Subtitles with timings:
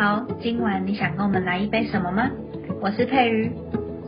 [0.00, 2.30] 好，今晚你想跟我们来一杯什么吗？
[2.80, 3.52] 我是佩瑜，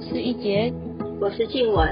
[0.01, 0.73] 是一杰，
[1.21, 1.87] 我是静雯。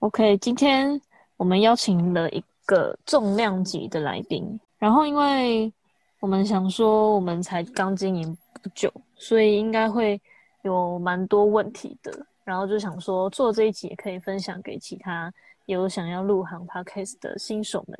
[0.00, 1.00] OK，今天
[1.38, 5.72] 我们邀请了一个重量级的来宾，然后因为
[6.20, 10.20] 我们想说我们才刚经营不久，所以应该会
[10.60, 15.32] 有蛮多问题的，然后就想说做这一集也可以分享给其他
[15.66, 17.98] 有想要入行 Podcast 的新手们，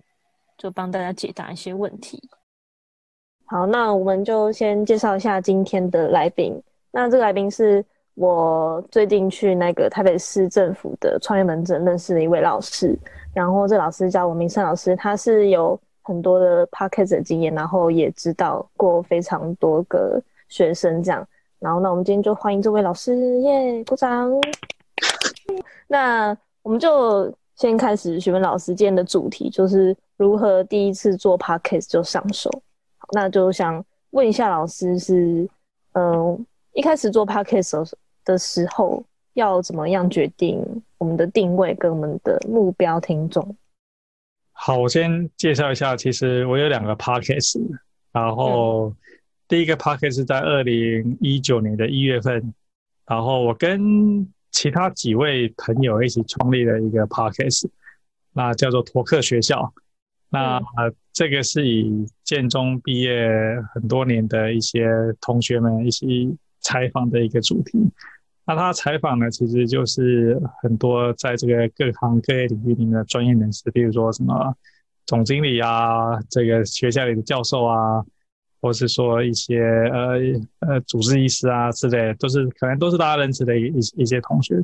[0.59, 2.23] 就帮大家解答一些问题。
[3.47, 6.63] 好，那我们就先介绍一下今天的来宾。
[6.91, 7.85] 那这个来宾是
[8.15, 12.97] 我最近去那个台北市政府的创业门诊认识的一位老师，
[13.33, 21.27] 然后这老师叫王明胜老师，他是有很多的 podcast 的经验，然后也指导过非常多个学生这样。
[21.59, 24.31] 然后那我们今天就欢迎这位老师，耶，鼓掌。
[25.87, 32.51] 那我们就先开始询问老师今天的主题，就是如何第一次做 podcast 就上手。
[32.99, 35.49] 好，那就想问一下老师是，
[35.93, 37.93] 嗯、一开始做 podcast
[38.25, 40.65] 的时候要怎么样决定
[40.99, 43.57] 我们的定位跟我们的目标听众？
[44.53, 47.61] 好，我先介绍一下，其实我有两个 podcast，
[48.13, 48.93] 然后
[49.47, 52.55] 第一个 podcast 是在二零一九年的一月份，
[53.07, 57.69] 然后我跟其他几位朋友一起创立了一个 podcast，
[58.33, 59.73] 那叫做托克学校。
[60.31, 60.61] 那、
[61.13, 63.29] 这个是以建中毕业
[63.73, 64.89] 很多年的一些
[65.21, 67.79] 同学们一起采访的一个主题。
[68.45, 74.55] 那他采访呢，其实就是很多在这个各行各业领域里面的专业人士，比如说什么
[75.07, 78.05] 总经理啊，这个学校里的教授啊，
[78.65, 79.61] 或是说一些
[79.93, 80.17] 呃
[80.61, 84.55] 呃主治医师啊之类的，都是可能都是大家认识的一一一些同学。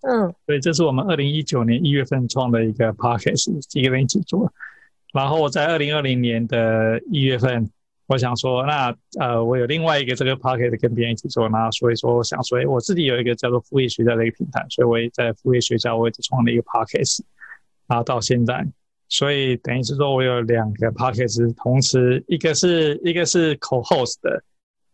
[0.00, 4.50] 嗯所以这是我们二零一九年一月份创的一个 podcast，几个人一起做。
[5.12, 7.70] 然后我在二零二零年的一月份，
[8.06, 17.20] 我想说，那呃，我有另外一个这个 podcast 跟别人一起做，那所以说我想说，诶我自己有一个叫做副业学校的一个平台，所以我也在副业学校我也创了一个 podcast，
[17.86, 18.66] 然后到现在，
[19.12, 24.42] 所以等于是说我有两个 podcast 同时，一个是一个是 co-host 的，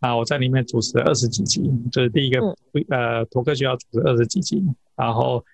[0.00, 1.62] 啊，我在里面主持了二十几集，
[1.92, 2.40] 就是第一个、
[2.88, 4.60] 呃托克学校主持二十几集，
[4.96, 5.44] 然后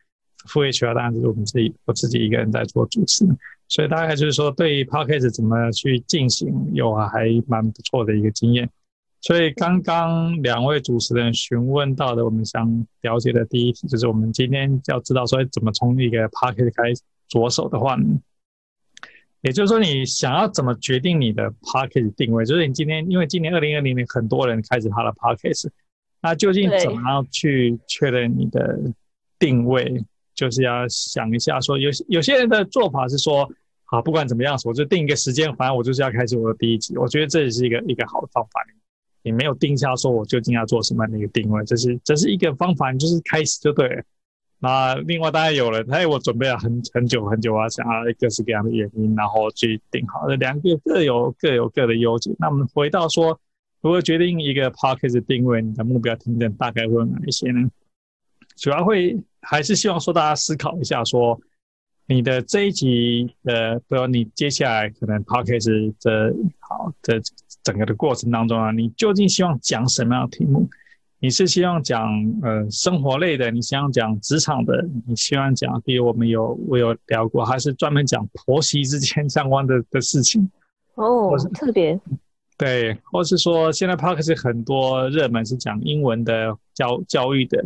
[0.48, 3.26] 副业学校当然是我们自己我自己一个人在做主持，
[3.68, 8.66] 所以大概就是说对于 podcast 怎么去进行有还蛮不错的一个经验。
[9.20, 18.06] 所以刚刚两位主持人询问到的，我们想了解的第一题就是我们今天要知道说怎么从一个 podcast 开始着手的话呢，
[19.44, 25.68] 也就是说你想要怎么决定你的 podcast 定位，就是你今天因为今年二零二零年很多人开始他的 podcast，
[26.22, 28.80] 那究竟怎么样去确认你的
[29.38, 30.02] 定位？
[30.34, 33.46] 就是要想一下说有有些人的做法是说，
[33.84, 36.96] 好不管怎么样，我就定一个时间，反正我就是要开始我的第一集。
[36.96, 38.60] 我觉得这也是一个一个好的方法。
[39.22, 44.02] 你没有定下说我究竟要做什么样的一个定位，这是这是一个方法，你就是开始就对了。
[44.64, 50.26] 那另外当然有人，哎，我准备了很很久很久啊，想要各式各样的原因，然后去定好。
[50.26, 52.34] 这两个各有各有各的优点。
[52.38, 53.38] 那我们回到说，
[53.82, 57.68] 如何决定一个 p o c k e t 定位，你的目标听众大概会有哪一些呢？
[58.56, 61.38] 主要会还是希望说大家思考一下，说
[62.06, 67.20] 你的这一集的，比如你接下来可能 p o c k e t 这好这
[67.62, 70.66] 整个的过程当中啊，你究竟希望讲什么样的题目？
[71.24, 72.06] 你是希望讲
[72.42, 80.50] 呃生活类的，你希望讲职场的，你希望讲，比如我们有我有聊过，还是专门讲婆媳之间 相关的的事情，
[80.96, 81.98] 哦是，特别
[82.58, 87.64] 对，或是说现在 p o d c a s 很多热门是讲英文的教教育的。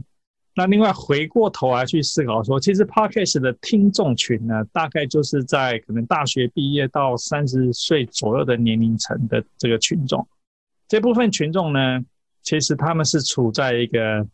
[0.54, 10.24] 那另外回过头来去思考说，其实 podcast 的听众群呢，大概就是在可能大学毕业到三十岁左右的年龄层的这个群众。
[10.86, 12.00] 这部分群众呢，
[12.48, 14.26] 其实他们是处在一个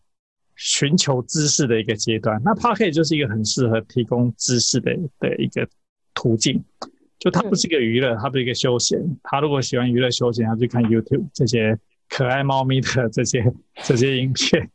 [0.55, 2.41] 寻求知识的一个阶段。
[2.45, 5.69] 那 podcast 就是一个很适合提供知识的的一个
[6.15, 6.63] 途径。
[7.19, 9.01] 就它不是一个娱乐，它不是一个休闲。
[9.25, 11.77] 他如果喜欢娱乐休闲，他就看 YouTube 这些
[12.09, 13.53] 可爱猫咪的这些
[13.83, 14.71] 这些影片。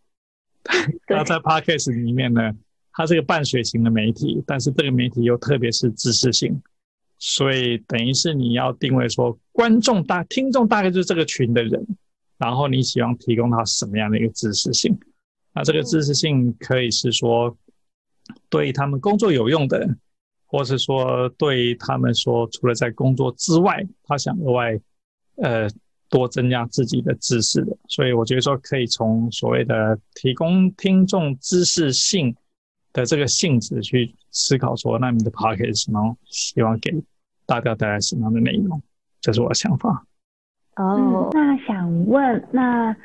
[1.07, 2.51] 那在 Podcast 里面呢，
[2.91, 6.61] 它是个半水型的媒体，但是这个媒体又特别是知识性，
[7.17, 11.87] 所以等于是你要定位说，观众大听众大概就是这个群的人，
[12.39, 14.97] 然后你希望提供他什么样的一个知识性？
[15.53, 17.55] 那这个知识性可以是说
[18.49, 19.87] 对他们工作有用的，
[20.45, 24.79] 或是说对他们说除了在工作之外，他想额外
[25.35, 25.67] 呃
[26.07, 27.75] 多增加自己的知识的。
[27.87, 32.33] 所以我觉得说可以从所谓的提供听众知识性
[32.93, 36.17] 的这个性质去思考说，那你的 p o c k e t 是什么？
[36.25, 36.93] 希望给
[37.45, 38.81] 大家带来什么样的内容？
[39.19, 40.05] 这是我的想法。
[40.75, 41.57] 哦，那
[41.89, 42.95] 想问，那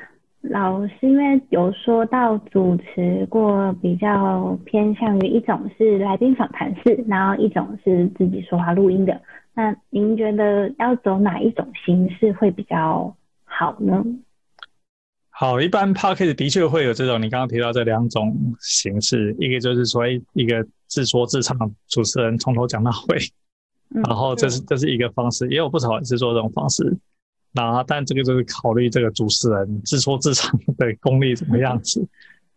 [0.43, 9.19] 老师因为有说到主持过，比较偏向于一种是来宾访谈式，然后一种是自己说话录音的。
[9.55, 14.05] 那您觉得要走哪一种形式会比较好呢？
[15.31, 20.03] 好，一般 p o c k e t 的确会有这种你刚刚提到这两种形式，一个就是说
[20.35, 21.57] 一个自说自唱，
[21.89, 23.19] 主持人从头讲到尾，
[24.05, 26.99] 然后这是这是一个方式，也有不少人是做这种方式。
[27.55, 32.06] 那但这个就是考虑这个主持人自说自唱的功力怎么样子，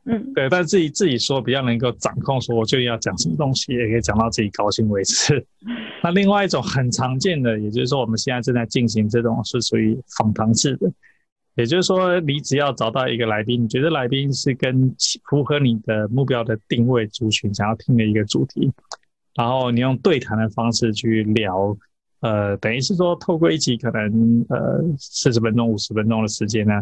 [0.05, 5.45] 嗯， 对，但自己自己说比较能够掌控，说我就要讲什么东西，也可以讲到自己高兴为止。
[6.03, 10.91] 那另外一种很常见的，也就是说我们现在正在进行这种是属于访谈式的。
[11.55, 14.95] 也就是说，你只要找到一个来宾，你觉得来宾是跟
[15.27, 18.71] 符合你的目标的定位族群想要听的一个主题，
[19.33, 21.75] 然后你用对谈的方式去聊，
[22.21, 26.73] 呃，等于是说透过一集可能呃四十分钟、五十分钟的时间呢，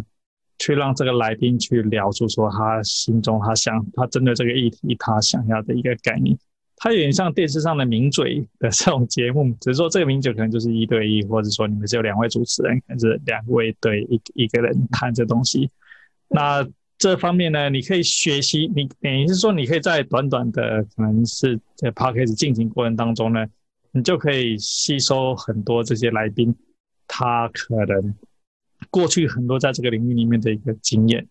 [0.58, 6.38] 去让这个来宾去聊出说他心中他想他针对这个议题他想要的一个概念。
[6.78, 15.70] 它有点像电视上的名嘴的这种节目，只是说这个名嘴可能就是一对一，或者说你们只有两位主持人，可能是两位对一一个人谈这东西。
[16.28, 16.68] 那
[16.98, 23.46] 这方面呢，你可以学习，你等于是说你可以在短短的可能是在 p o d c a s t 进行过程当中呢，
[23.96, 26.54] 你就可以吸收很多这些来宾
[27.08, 28.14] 他可能
[28.90, 31.26] 过去很多在这个领域里面的一个经验。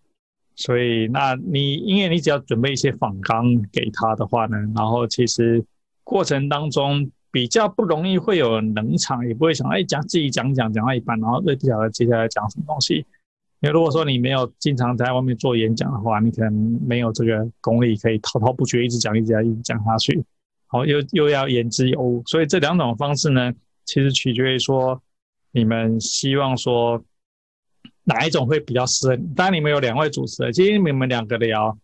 [0.56, 5.62] 所以，那你因为你只要准备一些访纲给他的话呢，然后其实
[6.04, 13.04] 过程当中比较不容易会有冷场，也不会想哎讲自己讲讲讲到一半，然后又不晓得接下来讲什么东西。
[13.60, 20.24] 因为如果说你没有经常在外面做演讲的话，你可能没有这个功力可以滔滔不绝一直讲一直讲一直讲下去，
[20.74, 22.22] 好又又要言之有物。
[22.26, 23.52] 所以这两种方式呢，
[23.84, 25.02] 其实取决于说
[25.52, 27.02] 你们希望说。
[28.06, 29.16] 哪一种会比较适合？
[29.34, 31.74] 当然，你们有两位主持人，其实你们两个聊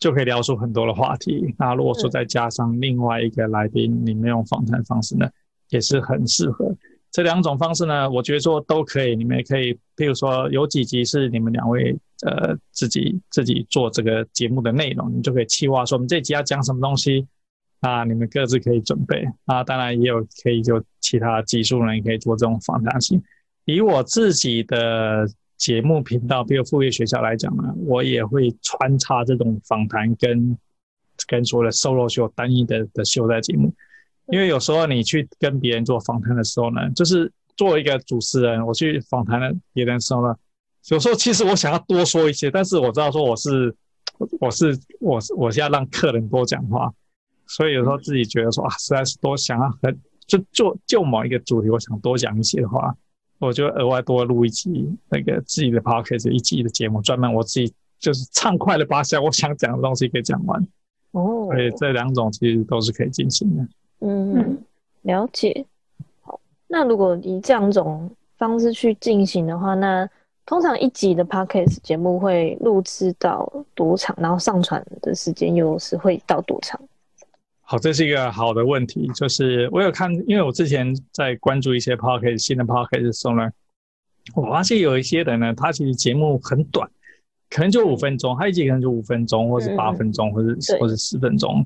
[0.00, 1.54] 就可以聊出很多的话题。
[1.56, 5.30] 那如果说再加上另外一个来宾，你们用访谈方式呢，
[5.68, 6.74] 也是很适合。
[7.12, 9.14] 这两种方式呢，我觉得说都可以。
[9.14, 11.96] 你们也可以，譬如说有几集是你们两位
[12.26, 17.24] 呃自己自己做这个节目的内容，你就可以计划说我们这集要讲什么东西，
[17.80, 19.24] 那你们各自可以准备。
[19.46, 23.22] 啊，当然也有可以就其他技术人可以做这种访谈性。
[23.64, 25.28] 以我自己的。
[25.58, 30.56] 节目频道，比如副业学校来讲呢，我也会穿插这种访谈跟
[31.26, 33.74] 跟所谓的 solo 秀单一的的秀在节目，
[34.28, 40.32] 因为有时候你去跟别人做访谈的时候呢，就是作为一个主持人，我去访谈了别人的时候呢，
[40.90, 43.74] 有时候其实我想要多说一些，但是我知道说我是
[44.38, 46.88] 我是我是我是要让客人多讲话，
[47.48, 52.94] 所以有时候自己觉得说啊，实在是多想要很就就就某一个主题，我想多讲一些的话。
[53.40, 60.60] 我就额外多录一集那个自己的 podcast 一集的节目，专门我自己就是畅快的把想我想讲的东西给讲完。
[61.12, 63.68] 哦，所以这两种其实都是可以进行的。
[64.00, 64.58] 嗯，
[65.02, 65.64] 了解。
[66.22, 70.10] 好，那如果以这两种方式去进行的话，那
[70.44, 74.16] 通常一集的 podcast 节目会录制到多长？
[74.18, 76.80] 然后上传的时间又是会到多长？
[77.70, 79.06] 好，这是一个好的问题。
[79.14, 83.46] 就是我有看，因为我之前在关注一些 p o c k e t 新的 p o c k e t 的时候呢，
[84.34, 86.90] 我发现有一些人呢，他其实节目很短，
[87.50, 91.62] 可能就五分钟，他一集可能就五分钟，或是八分钟，或者或者十分钟。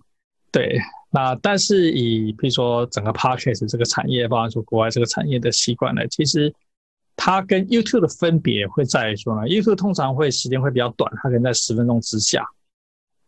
[0.50, 0.76] 对，
[1.12, 6.52] 那但是以比如说整个 p o c k e t 这个产业，包括说国外这个产业的习惯呢，其实
[7.14, 12.44] 它跟 YouTube 的分别会在于说呢，YouTube 通常会时间会比较短，它可能在十分钟之下。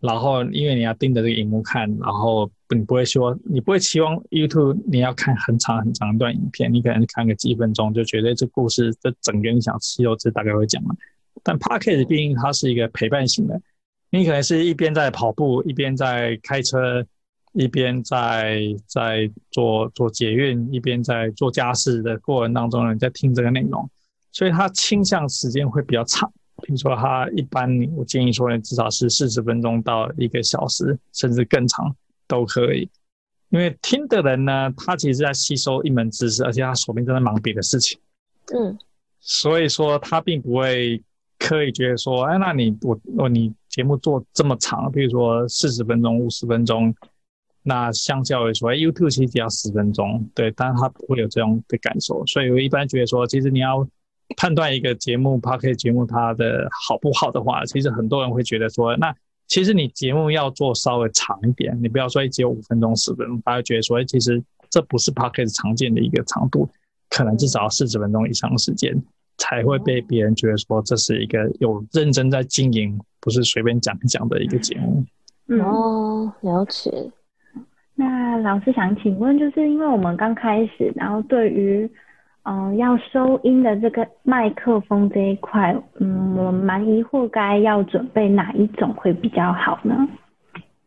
[0.06, 10.94] 然后，因为你要盯着这个荧幕看，然后你不会说，你不会期望 YouTube 你要看很长很长一段影片，你可能看个几分钟就觉得这故事这整个你想吸收这大概会讲了。
[11.42, 13.58] 但 Podcast 毕竟它是一个陪伴型的，
[14.10, 17.02] 你可能是一边在跑步，一边在开车，
[17.54, 23.88] 一边在在做做捷运，一边在做家事的过程当中，你在听这个内容，
[24.32, 26.30] 所以它倾向时间会比较长。
[26.66, 31.94] 比如说，他一般我建议说呢，至少是四十分钟到一个小时，甚至更长
[32.26, 32.88] 都可以。
[33.50, 37.98] 因为听的人呢，他其实在吸收一门知识，而且他手边正在忙别的事情。
[38.54, 38.78] 嗯，
[39.20, 41.02] 所以说他并不会
[41.38, 46.94] 刻意觉得说，哎，那你我我你节目做这么长，比如说四十分钟、五十分钟，
[47.62, 52.24] 那相较于说，YouTube 其实只要十分钟，对，但是他不会有这样的感受。
[52.26, 53.86] 所以我一般觉得说，其实你要。
[54.36, 59.14] 判断一个节目 p o c k e t 节目它的好不好的话，其实很多人会觉得说，那
[59.46, 66.68] 其实你节目要做稍微长一点，你不要说只有五分钟、十分钟，大家觉得说，哎，其实这不是 podcast 常见的一个长度，
[67.10, 68.94] 可能至少要四十分钟以上的时间，
[69.36, 75.04] 才会被别人觉得说这是一个有认真在经营，不是随便讲一讲的一个节目。
[75.48, 76.90] 嗯，哦，了解。
[77.94, 81.88] 那老师想请问，就是因为我们刚开始，然后对于
[82.44, 89.94] 嗯要收音的这个麦克风这一块，嗯，我蛮疑惑该要准备哪一种会比较好呢？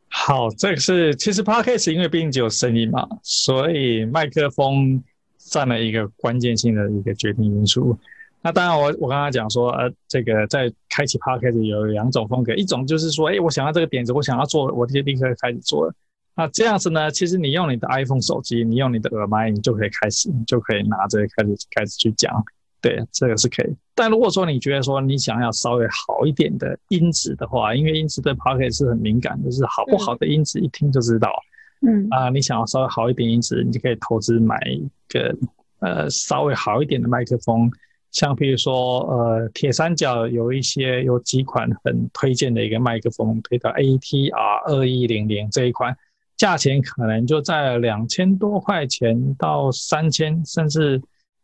[0.09, 5.03] 好，这个是其实 podcast 因为毕竟只有声音嘛，所以麦克风
[5.37, 7.97] 占了一个关键性的一个决定因素。
[8.41, 15.93] 那当然我，我刚刚讲说，呃，这个在开启 podcast 有两种风格，一种就是说，哎，我想要这个点子，我想要做，我就立刻开始做了。
[16.37, 22.31] 那这样子呢，其实你用你的 iPhone 手机，你用你的耳麦，你就可以开始，你就可以拿着开始开始去讲。
[22.79, 23.75] 对，这个是可以。
[23.95, 31.31] 但如果说你觉得说你想要稍微好一点的音质的话，因为音质对 Pocket 是很敏感，就是好不好的音质一听就知道。
[31.81, 35.35] 嗯啊，你想要稍微好一点音质，你就可以投资买一个
[35.79, 37.69] 呃稍微好一点的麦克风。
[38.11, 45.95] 像比如说，呃，铁三角有一些有几款很推荐的一个麦克风，推到 ATR 二一零零这一款，
[46.37, 51.01] 价钱可能就在两千多块钱到三千，甚至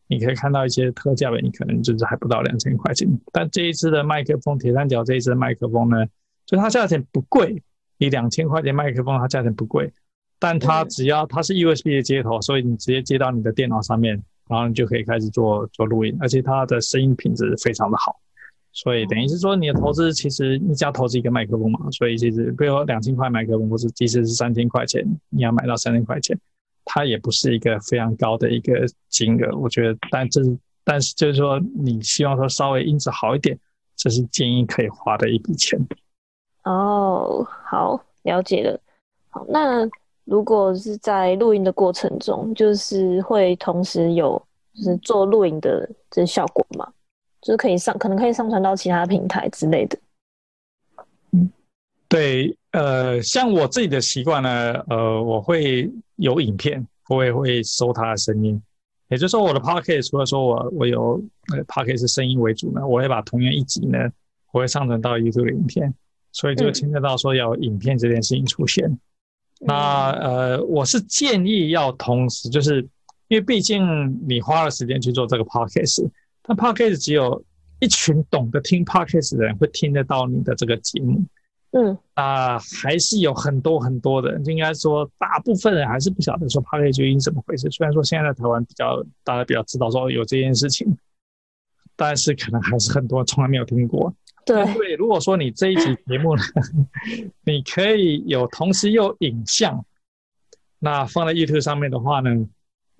[0.07, 3.07] 你可以看到一些特价的，你可能就是还不到两千块钱。
[3.31, 6.05] 但这一支的麦克风，铁三角这一支的麦克风呢，
[6.45, 7.61] 就它价钱不贵，
[7.97, 9.91] 你两千块钱麦克风，它价钱不贵，
[10.39, 14.23] 但它只要它是 USB 的接头，所以你直接接到你的电脑上面。
[14.49, 18.19] 然后你就可以开始做做录音，而且它的声音品质非常的好，
[18.73, 26.37] 所以等于是说你的投资其实你只要投资一个麦克风嘛，所以其实比如说两千块麦克风，或是即使是三千块钱，你要买到三千块钱，
[26.83, 33.57] 它也不是一个非常高的一个金额，我觉得，但这是但是就是说你希望说稍微音质好一点，
[33.95, 35.79] 这是建议可以花的一笔钱。
[36.63, 38.79] 哦，好，了解了。
[39.29, 39.87] 好，那。
[40.25, 44.41] 如果是在录音的过程中，就是会同时有
[44.73, 46.89] 就是做录音的这效果嘛，
[47.43, 49.99] 就是可以上可能可以上传到其他平台之类的。
[51.31, 51.51] 嗯，
[52.07, 58.61] 对，呃，像我自己的习惯呢，呃，我会有影片，我也会收它的声音，
[59.09, 61.21] 也就是说我的 p o c k e t 除了说我我有
[61.53, 63.99] 呃 p o c k e t 是声音为主呢，我会把同样一集呢，
[64.51, 65.93] 我会上传到 YouTube 的影片，
[66.31, 68.97] 所以就牵涉到说要影片这件事情出现。
[69.59, 72.81] 那呃，我是建议要同时，就是
[73.27, 76.09] 因为毕竟你花了时间去做这个 podcast，
[76.43, 77.43] 但 podcast 只有
[77.79, 81.23] 一群懂得听 podcast 的人会听得到你的这个节目，
[81.71, 87.69] 嗯，啊，还是有很多很多的，应该说大部分人还是不晓得说 podcast 究竟怎么回事。
[87.71, 90.95] 虽然说现在在台湾比较大家比较知道说有这件事情，
[91.95, 94.13] 但是可能还是很多从来没有听过。
[94.45, 96.43] 对，如果说你这一集节目呢，
[97.45, 99.85] 你可以有同时有影像，
[100.79, 102.29] 那放在 YouTube 上面的话呢，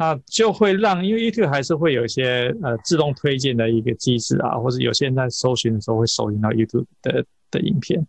[0.03, 8.05] 那就会让，因为 YouTube 还是会有一些呃自动推荐的一个机制啊，或者有些人在搜寻的时候会搜寻到 YouTube 的的影片，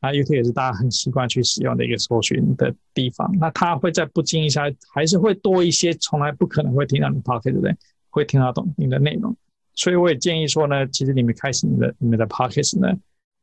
[0.00, 7.78] 那 YouTube 也是大家很习惯去使用的一个搜寻的地方，那它会在不经意下还是会多一些从来不可能会听到你 Podcast 的人
[8.10, 9.36] 会听得懂你的内容。
[9.74, 12.92] 所以我也建议说呢，其实你们开始你的你们的 podcast 呢，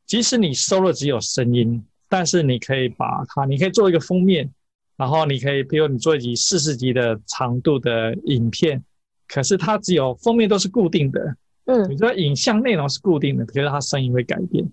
[0.06, 4.52] 即使你收了只有声音，但是你可以把它，你可以做一个封面，
[4.96, 8.84] 然后你可以，比如你做一集四十集的长度的影片，
[9.28, 11.36] 可是它只有封面都是固定的，
[11.66, 14.70] 嗯，你说影像内容是固定的，可是它声音会改变，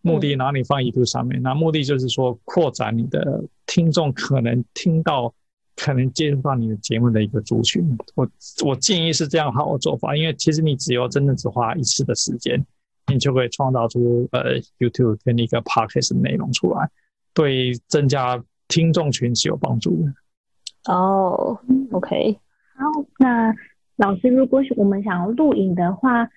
[0.00, 5.34] 目的然后你放 YouTube 上面，那目的就是说扩展你的听众可能听到。
[5.74, 7.82] 可能接触到你的节目的一个族群，
[8.14, 8.28] 我
[8.62, 12.62] 我建议是这样好的做法，因为其实你只有真的只花一次的时间，
[13.10, 16.90] 你就可以创造出呃 YouTube 跟一个 Podcast 内容出来，
[17.32, 18.36] 对增加
[18.72, 20.92] 听众群是有帮助的。
[20.92, 21.58] 哦
[21.90, 22.38] ，OK，
[22.74, 23.54] 好，那
[23.96, 26.28] 老师，如果我们想要录影的话，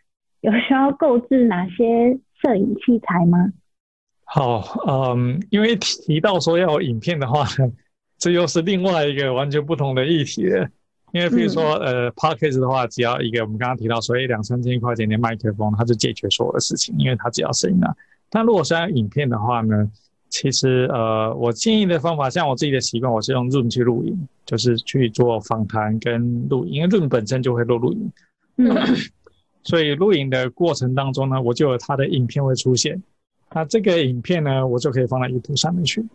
[0.42, 3.54] 有需要购置哪些摄影器材吗？
[4.26, 7.72] 好，嗯，因为提到说要影片的话呢。
[8.18, 10.66] 这又是另外一个完全不同的议题了，
[11.12, 17.94] 因为比如说，呃，podcast 的话，只要一个我们刚刚提到，所以两三千块钱的麦克风，它就解决所有的事情，因为它只要声音啊。
[18.30, 19.92] 但如果是要影片的话呢，
[20.38, 28.12] 其实呃，我建议的方法，像我自己的习惯，我是用 Zoom 去录影，就是去做访谈跟录音，因为 Zoom 本身就会录录影，
[28.58, 28.76] 嗯，
[29.64, 33.02] 所以录影的过程当中呢，我就有它的影片会出现，
[33.54, 36.06] 那这个影片呢，我就可以放到 YouTube 上面去。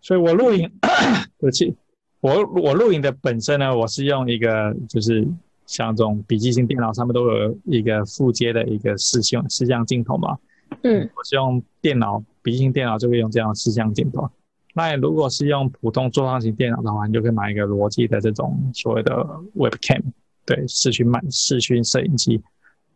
[0.00, 0.68] 所以我录影，
[1.38, 1.72] 对不起，
[2.20, 5.24] 我我录影的本身呢，我是用一个就是
[5.66, 10.36] 像这种笔记型电脑上面都有一个附接的一个视像视像镜头嘛，
[10.82, 14.26] 嗯，我是用电脑笔记型电脑就可以用这样的视像镜头。
[14.72, 19.12] 那如果是用普通桌上型电脑的话，你就可以买一个罗技的这种所谓的
[19.54, 20.02] Webcam，
[20.46, 22.40] 对，视讯慢视讯摄影机。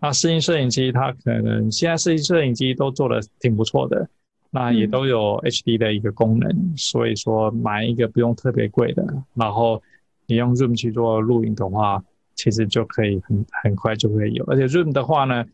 [0.01, 4.09] 那视讯摄影机它可能现在视讯摄影机都做的挺不错的，
[4.51, 9.05] 那也都有 HD 的一个功能，所以说买一个不用特别贵的，
[9.35, 9.83] 然后
[10.27, 12.03] 你用 Zoom 去做录影的话，
[12.37, 14.45] 其实就可以很很快就会有。
[14.47, 15.45] 而且 Zoom 的话呢，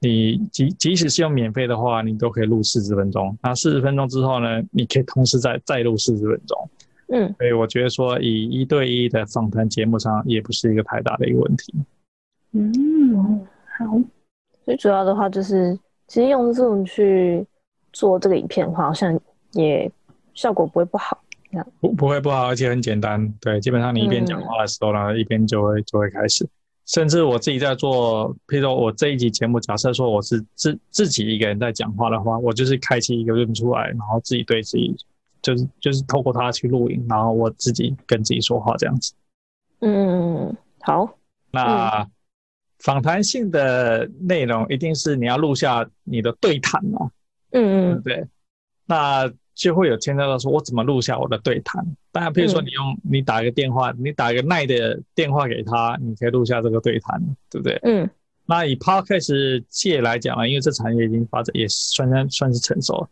[0.00, 3.36] 你即即使是用免费的话，你都可以录四十分钟。
[3.42, 6.70] 那四十分钟之后呢，你可以同时再再录四十分钟。
[7.08, 11.72] 嗯，所以我觉得说以一对一的访谈节目上，也不是一个太大的一个问题。
[12.52, 13.46] 嗯，
[13.78, 14.00] 好，
[14.64, 17.46] 最主要的话就是，其实用 Zoom 去
[17.92, 19.18] 做这个影片的话，好像
[19.52, 19.90] 也
[20.34, 21.22] 效果不会不好。
[21.80, 23.32] 不不会不好，而且很简单。
[23.40, 26.46] 对，基本上你一边讲话的时候呢，一边就会就会开始。
[26.86, 34.96] 甚至我自己在做，譬如说我这一集节目，假设说我是自自己一个人在讲话的话，我就是开启一个 room 出来，然后自己对自己，
[35.42, 39.12] 就是就是透过它去录音，然后我自己跟自己说话这样子。
[39.80, 41.18] 嗯，好，
[41.50, 42.06] 那
[42.78, 47.10] 访谈性的内容一定是你要录下你的对谈嘛，
[47.50, 48.24] 对嗯不对？
[48.86, 51.84] 那就会有牵扯到说，我怎么录下我的对谈？
[52.12, 57.20] 当然，比如说你用你打一个电话，你打一个耐的电话给他，你可以录下这个对谈，
[57.50, 57.80] 对不对？
[57.82, 58.08] 嗯
[58.48, 63.08] 那以 podcast 界来讲呢，因为这产业已经发展也算算算是成熟，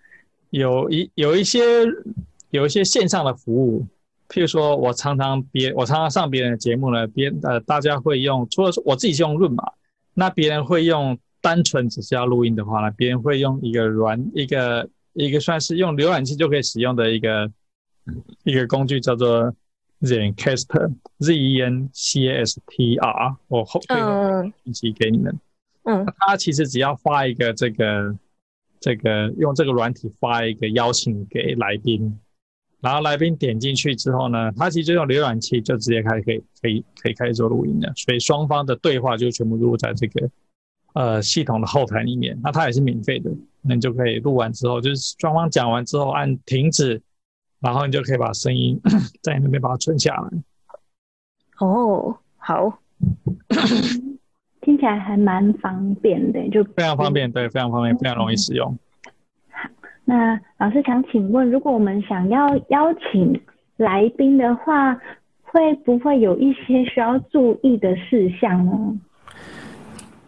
[0.50, 1.60] 有一有一些
[2.50, 3.84] 有一些线上的服务，
[4.28, 9.64] 譬如说我常常别我常常上别人的节目呢，别人呃大家会用，除了说我自己是用润嘛，
[10.12, 17.50] 那别人会用单纯只是要录音的话呢，别人会用一个软一个一个算是用浏览器就可以使用的一个
[18.42, 19.54] 一个工具叫做
[20.02, 24.52] Zencaster Z E N C A S T R，我后背后嗯。
[24.64, 25.38] 信息给你们。
[25.84, 26.04] 嗯。
[26.18, 28.14] 他其实只要发一个这个
[28.80, 32.18] 这个用这个软体发一个邀请给来宾，
[32.80, 40.28] 然后来宾点进去之后呢，他其实就用浏览器就直接开始可以可以可以开始做录音了，所以双方的对话就全部录在这个
[40.94, 42.36] 呃系统的后台里面。
[42.42, 43.30] 那它也是免费的，
[43.62, 47.00] 那你就可以录完之后，就是双方讲完之后按停止，
[47.60, 48.80] 然后你就可以把声音
[49.22, 50.28] 在那边把它存下来。
[51.60, 52.78] 哦，好，
[54.60, 58.76] 听起来还蛮方便的，就非常方便，对，非常方便，非常容易使用。
[60.04, 63.40] 那老师想请问，如果我们想要邀请
[63.76, 64.94] 来宾的话，
[65.42, 69.00] 会不会有一些需要注意的事项呢？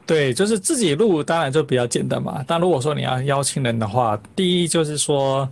[0.06, 2.44] 对，就是自己录，当然就比较简单嘛。
[2.46, 5.48] 但如果说你要邀请人的话，第一就是说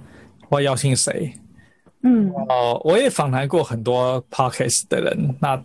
[0.49, 1.33] 我要邀请谁。
[2.03, 5.61] 嗯哦，我也访谈过很多 podcast 的人，那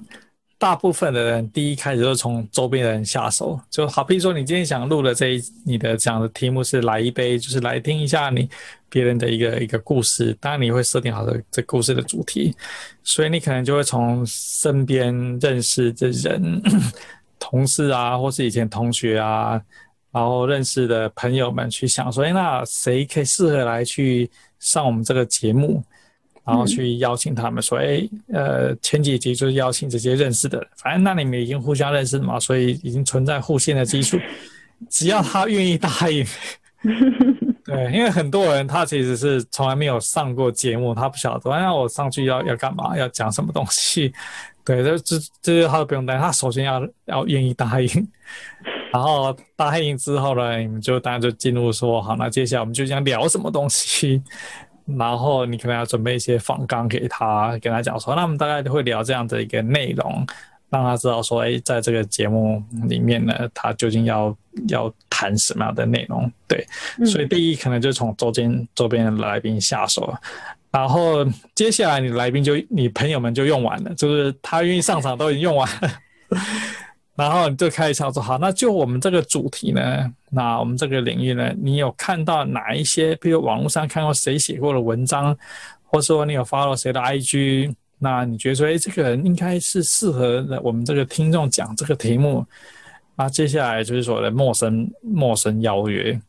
[0.57, 8.49] 大部分的人第一开始就从周边的人下手，就好比说你今天想录的这一你的讲的题目是来一杯，就是来听一下你
[8.89, 12.55] 别人的一个一个故事，当然你会设定好的这故事的主题，
[13.03, 16.61] 所以你可能就会从身边认识的人。
[17.49, 19.59] 同事啊，或是以前同学啊，
[20.11, 25.83] 然后认识的朋友们去想说，哎，那谁可以适合来去上我们这个节目？
[26.45, 34.19] 然后去邀请他们说，哎，呃，前几集就是邀请这些认识的，反正那你们已经互相认识了嘛，所以已经存在互信的基础。
[34.89, 36.25] 只要他愿意答应，
[37.69, 44.11] 对，因为很多人他其实是从来没有上过节目，他不晓得，那我上去要要干嘛，要讲什么东西。
[44.65, 47.87] 对，这这这些他都不用担心，他首先要要愿意答应，
[48.91, 54.21] 然后答应之后呢，你们就当然就进入说好，那接下来我们就想聊什么东西，
[54.97, 60.25] 然后你可能要准备一些访纲给他，跟他讲说，那我们大概会聊这样的一个内容，
[60.69, 64.35] 让他知道说，哎，在这个节目里面呢，他究竟要
[64.67, 66.31] 要谈什么样的内容？
[66.47, 66.65] 对，
[67.05, 70.13] 所以第一可能就从周边周边的来宾下手。
[70.71, 75.91] 然后接下来你来宾就你朋友们就用完了，就是他愿意上场都已经用完了，
[77.17, 85.35] 然后你就开始想说好，那就我们这个主题呢，那我们这个领域呢，你有看到哪一些，比如网络上看过谁写过的文章，
[85.85, 92.45] 或者说你有 follow 谁的 IG，那你觉得说，哎，这个人应该是适合我们这个听众讲这个题目，
[93.15, 96.19] 那接下来就是所谓的陌生陌生邀约。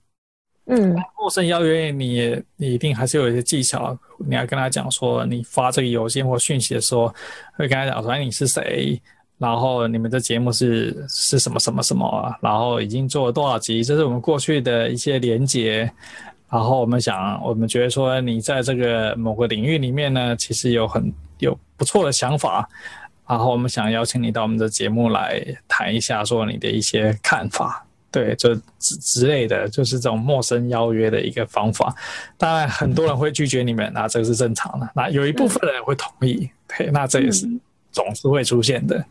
[0.66, 7.08] 嗯陌生邀约你也你一定还是有一些技巧，你要跟他讲说，你发这个邮件或讯息的时候，
[7.54, 9.00] 会跟他讲说，哎，你是谁？
[9.38, 12.36] 然后你们的节目是是什么什么什么啊？
[12.42, 13.82] 然后已经做了多少集？
[13.82, 15.90] 这是我们过去的一些连接。
[16.50, 22.68] 然后我们想，我们觉得说，你在这个某个领域里面呢，其实有很有不错的想法。
[23.28, 27.86] 然后我们想邀请你到我们的节目来谈一下，说你的一些看法。
[28.12, 31.94] 对，就之之类的，就是这种陌生邀约的一个方法。
[32.36, 34.90] 当然，很多人会拒绝你们，那这个是正常的。
[34.96, 37.48] 那有一部分人会同意，对，那这也是
[37.92, 39.04] 总是会出现的。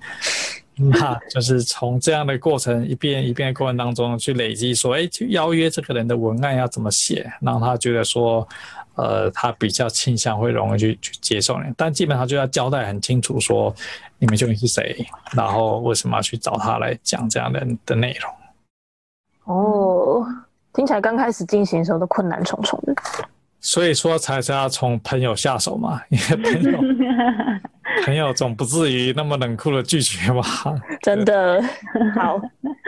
[0.91, 8.47] 那就是从这样的过程一遍一遍的过程当中去累积，说，哎，去邀约这个人的文案要怎么写，让他觉得说，
[8.95, 11.65] 呃，他比较倾向会容易去去接受你。
[11.75, 13.75] 但基本上就要交代很清楚，说
[14.17, 18.31] 你们究竟是谁，然后为什么要去找他来讲这样的的内容。
[19.53, 20.25] 哦，
[20.73, 22.95] 听起来刚开始进行的时候都困难重重的，
[23.59, 26.79] 所以说才是要从朋友下手嘛，因为朋友
[28.05, 30.43] 朋友总不至于那么冷酷的拒绝吧。
[31.01, 31.62] 真的
[32.15, 32.39] 好。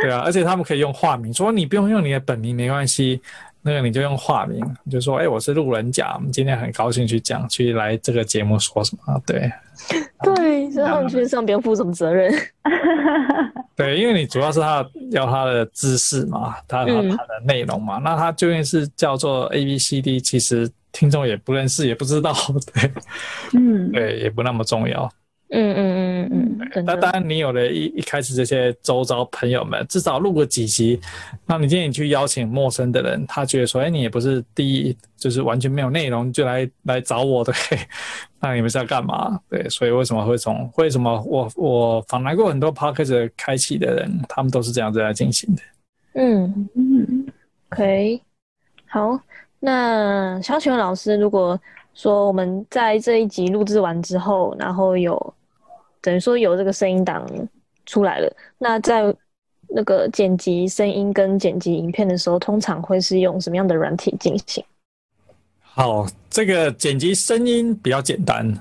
[0.02, 3.22] 对啊，而且他们可以用化名，说你不用用你的本名没关系，
[3.62, 9.22] 那个你就用化名，就说哎，我是路人甲，我们今天很高兴去讲，去来这个节目说什么？
[9.26, 9.52] 对，
[10.24, 12.34] 对，所以他们去上边负什么责任？
[13.76, 22.34] 对，因为你主要是他要他的知识嘛，他他他的内容嘛，那他究竟是叫做 A B C D，其实听众也不认识，也不知道，
[22.74, 22.92] 对，
[23.54, 25.12] 嗯，对，也不那么重要。
[25.54, 26.86] 嗯嗯嗯嗯嗯。
[26.86, 30.98] 那当然，你有了一一开始这些周遭朋友们，至少录个几集，
[31.46, 37.52] 那你今天你去邀请陌生的人，他觉得说，哎，你也不是第一，就是完全没有内容就来 来找我的，
[38.40, 39.38] 那你们是要干嘛？
[39.50, 45.62] 对，所以为什么会从为什么我我访谈过很多 podcast 开启的人，他们都是这样子来进行的。
[46.14, 47.28] 嗯嗯
[47.72, 48.22] ，OK，
[48.86, 49.20] 好，
[49.64, 51.58] 那想请问老师，如果
[51.94, 55.34] 说我们在这一集录制完之后，然后有
[56.02, 57.24] 等于说有这个声音档
[57.86, 59.16] 出来了，那在
[59.68, 64.66] 那个剪辑声音跟剪辑影片的时候，通常会是用什么样的软体进行？
[65.62, 68.52] 好，这个剪辑声音比较简单，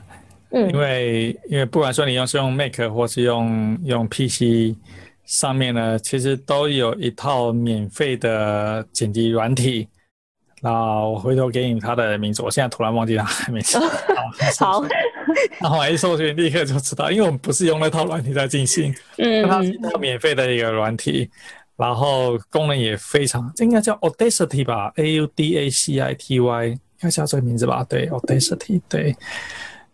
[0.50, 4.76] 嗯，因为因为不管说你用是用 Mac 或是用用 PC
[5.24, 9.88] 上面呢，其实都有一套免费的剪辑软体。
[10.62, 13.78] 那我回头给你他的名字，我现在突然忘记他的名字。
[14.58, 14.84] 好，
[15.58, 21.30] 然后一搜寻立刻就知道，因为我们不是用那套软体在进行， 嗯，它是一套免费的一个软体，
[21.76, 27.84] 然后功能也非常，这应该叫 Audacity 吧，A U D A C I T Y，应该叫这个名字吧？
[27.88, 29.16] 对，Audacity，对，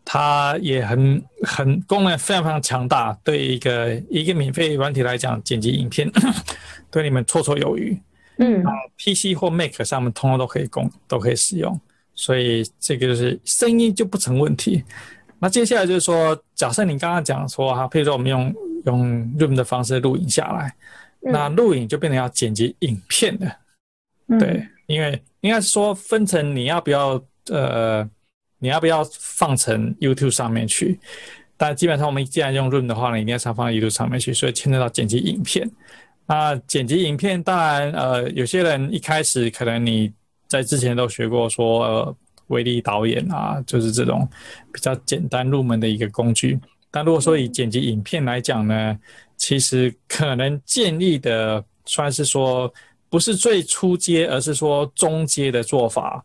[0.05, 6.11] 它也很很功能非常非常强大，对一个一个免费软体来讲，剪辑影片
[6.91, 7.97] 对你们绰绰有余。
[8.39, 8.63] 嗯
[8.99, 11.81] ，PC 或 Mac 上面通通都可以供，都可以使用，
[12.15, 14.85] 所以这个就是声音就不成问题。
[15.39, 19.07] 那接下来就是说，假设你刚刚讲说哈，譬如说我们用用
[19.39, 20.75] Room 的方式录影下来，
[21.21, 23.57] 那录影就变成要剪辑影片的，
[24.39, 28.09] 对，因为应该是说分成你要不要呃，
[28.59, 30.99] 你要不要放成 YouTube 上面去？
[31.57, 35.71] 但基本上我们既然用 Room 的话呢，一定要放到 YouTube 上面去，所以牵扯到剪辑影片。
[36.27, 40.13] 那剪辑影片，当然，呃，有些人一开始可能你
[40.49, 42.17] 在之前都学过，说呃，
[42.49, 44.29] 威力导演啊，就是这种
[44.73, 46.59] 比较简单入门的一个工具。
[46.91, 48.99] 但如果说以剪辑影片来讲呢，
[49.37, 52.73] 其实可能建议的算是说
[53.09, 56.25] 不是最初阶，而是说中阶的做法。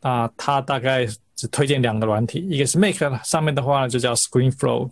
[0.00, 4.90] 那它大概只推荐两个软体，一个是 Make 上面的话呢，就叫 ScreenFlow，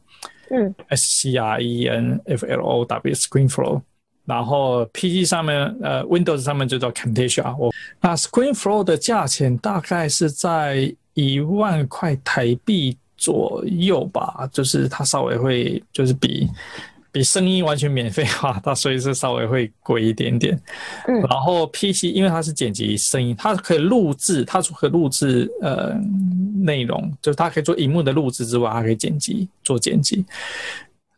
[0.51, 3.83] 嗯，S C R E N F L O W，ScreenFlow。
[4.31, 7.53] 然后 PC 上面，呃，Windows 上面就叫 Camtasia。
[7.59, 16.49] 我那 ScreenFlow 的价钱大概是在一万块台币左右吧，就是它稍微会就是比
[17.11, 20.57] 比声音完全免费哈，它所以是稍微会贵一点点。
[21.09, 25.93] 嗯，然后 PC 因为它是剪辑声音，它可以录制，它除了录制呃
[26.63, 30.25] 内容，就是它可以做荧幕的录制之外，它可以剪辑做剪辑。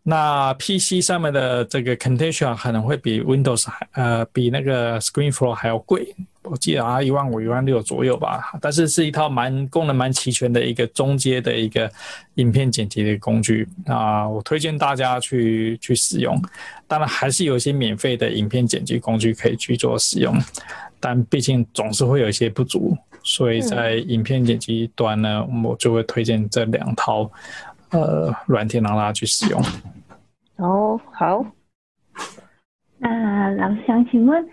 [0.04, 6.12] 那 PC 上面的这个 Condition 可能会比 Windows 还呃比那个 ScreenFlow 还要贵，
[6.42, 8.52] 我记得啊一万五一万六左右吧。
[8.60, 11.88] 但是是一套蛮功能蛮齐全的一个中阶的一个
[12.34, 16.36] 影片剪辑的工具啊，我推荐大家去去使用。
[16.88, 20.36] 当然还是有一些免费的影片剪辑工具可以去做使用，
[20.98, 27.30] 但毕竟总是会有一些不足，所以在影片剪辑端呢，我就会推荐这两套。
[27.92, 29.60] 呃，软件让大家去使用。
[30.56, 31.44] 哦，好。
[32.98, 34.48] 那老师想请问，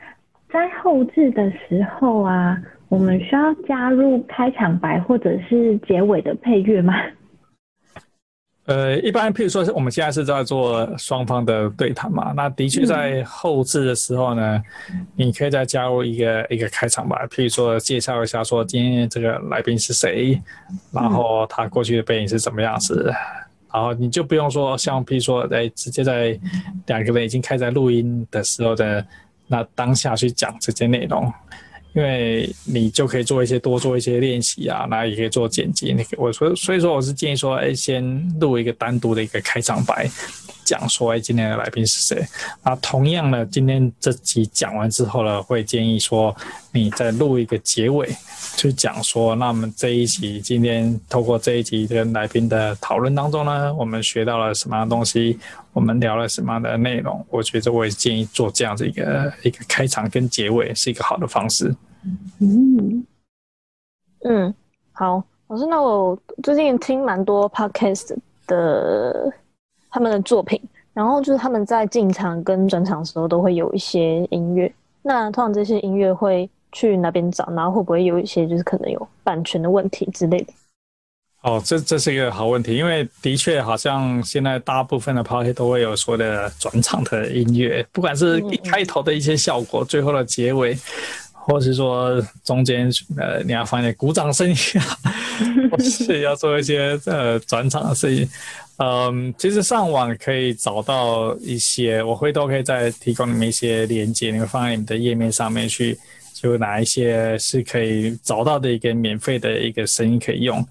[0.51, 6.93] 在后置的时候啊，我们需要加入开场白或者是结尾的配乐吗？
[8.69, 14.61] 呃，一般譬如说是，我们现在是在做双方的对谈嘛，那的确在后置的时候呢，
[15.15, 20.39] 你可以再加入一个一个开场吧，譬如说介绍一下说今天这个来宾是谁，
[20.91, 23.11] 然后他过去的背景是怎么样子，
[23.73, 26.39] 然后你就不用说像譬如说在直接在
[26.85, 29.03] 两个人已经开在录音的时候的
[29.47, 31.33] 那当下去讲这些内容。
[31.93, 35.91] 因为你就可以做一些多做一些练习啊，那也可以做剪辑。
[35.91, 40.09] 那个我说，所以说我是建议说，哎，先录一个单独的一个开场白，
[40.63, 42.23] 讲说，哎，今天的来宾是谁。
[42.63, 46.35] 那，同样呢，今天这集讲完之后呢，会建议说，
[46.71, 48.07] 你再录一个结尾，
[48.55, 55.39] 去讲说，那我们这一集今天透过这一集跟来宾的讨论当中呢，我们学到了什么样的东西，
[55.79, 57.25] 我们聊了什么样的内容。
[57.29, 61.73] 我觉得我也建议做这样子一个一个开场跟结尾，是一个好的方式。
[62.41, 63.05] 嗯
[64.25, 64.53] 嗯，
[64.91, 68.13] 好，老师，那我最近听蛮多 podcast
[68.45, 69.33] 的
[69.89, 70.61] 他们的作品，
[70.93, 74.69] 然后就是他们在进场跟转场的时候都会有一些音乐。
[75.01, 77.49] 那通常这些音乐会去哪边找？
[77.51, 80.53] 然后会不会有一些就是可能有版权的问题之类的？
[81.41, 90.77] 哦，这这是一个好问题，因为的确好像现在大部分的 podcast 都会有说的转场的音乐，不管是一开头的一些效果，最后的结尾。
[91.41, 94.85] 或是说中间呃你要放点鼓掌声音啊，
[95.71, 98.29] 或 是要做一些呃转场的声音，
[98.77, 105.97] 嗯，其实上网可以找到一些，我回头可以再提供你们一些链接，你们放在你们的页面上面去，
[106.35, 110.63] 就哪一些是可以找到的一个免费的一个声音可以用。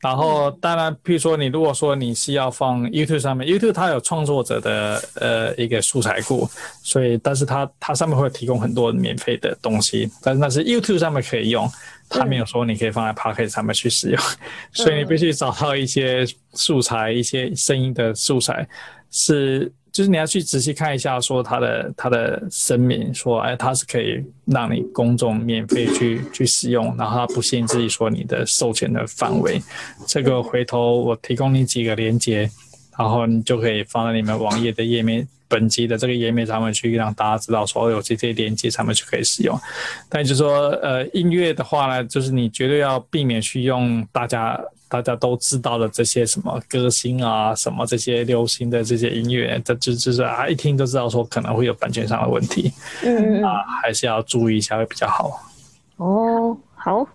[0.00, 6.48] 然后，当然，譬如说，你如果说你是要放 YouTube 上面，YouTube 它有创作者的呃一个素材库，
[6.82, 11.68] 所以，但是它它上面会提供很多免费的东西，但是那是 YouTube 上面可以用，
[12.08, 14.22] 它没有说你可以放在 Pocket 上面去使用，
[14.72, 18.68] 所以你必须找到一些素材，一些声音的素材
[19.10, 19.72] 是。
[19.96, 29.58] 就是你要去仔细看一下，说他的他的声明，说哎，他是可以让你公众免费去去使用，然后他不限制说你的授权的范围。
[30.06, 32.50] 这个回头我提供你几个连接，
[32.98, 39.58] 然后你就可以放在你们网页的页面，本集的这个页面上面去，让大家知道所有这些连接上面就可以使用。
[40.10, 44.60] 但就是说，呃，音乐的话呢，就是你绝对要避免去用大家。
[44.88, 52.72] 大家都知道的这些什么歌星啊，什么这些流行的这些音乐，这就就是啊，一听就知道说可能会有版权上的问题，
[53.04, 55.30] 嗯啊，还是要注意一下会比较好。
[55.96, 57.06] 哦，好。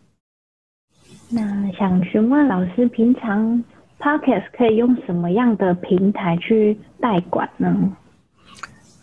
[1.30, 3.64] 那想询问老师，平常
[4.00, 7.96] Podcast 可以用什么样的平台去代管呢？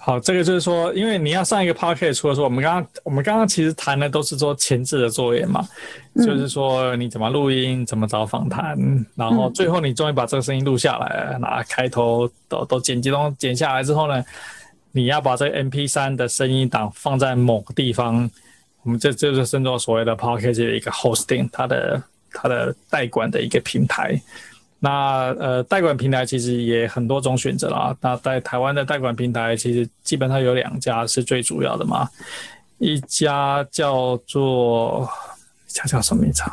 [0.00, 5.66] 好，这个就是说，因为你要上一个 p o c k e t 除了说我们刚刚我们刚刚其实谈的都是说前置的作业嘛，
[6.14, 8.78] 就是说你怎么录音，怎么找访谈，
[9.16, 14.24] 然后最后你终于把这个声音录下来了，拿开头都都剪辑都剪下来之后呢，
[14.92, 18.30] 你要把这个 MP 三的声音档放在某个地方，
[18.84, 24.18] 我们这这就是称作所谓的 p o c k e t 的一个 hosting，它的它的代管的一个平台。
[24.80, 27.96] 那呃，代管平台其实也很多种选择啦。
[28.00, 32.08] 那在台湾的代管平台，其实基本上有两家是最主要的嘛。
[32.78, 35.10] 一家叫做，
[35.68, 36.44] 一家叫什么名字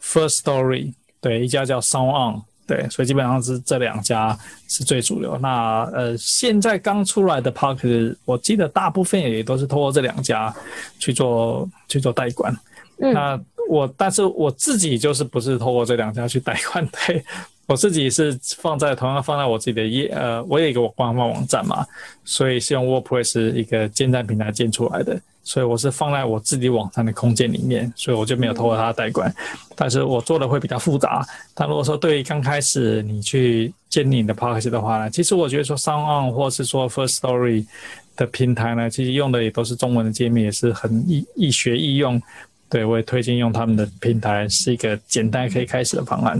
[0.00, 4.34] ？First Story，对，一家叫 Sound On，对，所以基本上是这两家
[4.66, 5.36] 是最主流。
[5.36, 10.54] 那呃，现在刚出来的 Park，我记得大部分也都是通过这两家
[10.98, 12.56] 去做去做代管。
[12.96, 13.38] 那
[13.68, 17.24] 我，但是我自己就是不是透过这两家去代管，对
[17.66, 21.84] 我自己是放在同样放在我自己的业，呃，我有一个官方网站嘛，
[22.24, 29.34] 所以是用 WordPress 一个建站平台建出来的，所以我是放在我自己网站的空间里面，所以我就没有透过它代管，
[29.74, 31.26] 但是我做的会比较复杂。
[31.54, 37.66] 但如果说对于刚开始你去建立你的 p o c a s t 的话呢，其实我觉得说 Sound On 或是说 First Story
[38.14, 42.22] 的平台呢，其实用的也都是中文的界面，也是很易易学易用。
[42.68, 46.38] 对，我也推荐用他们的平台，是一个简单可以开始的方案。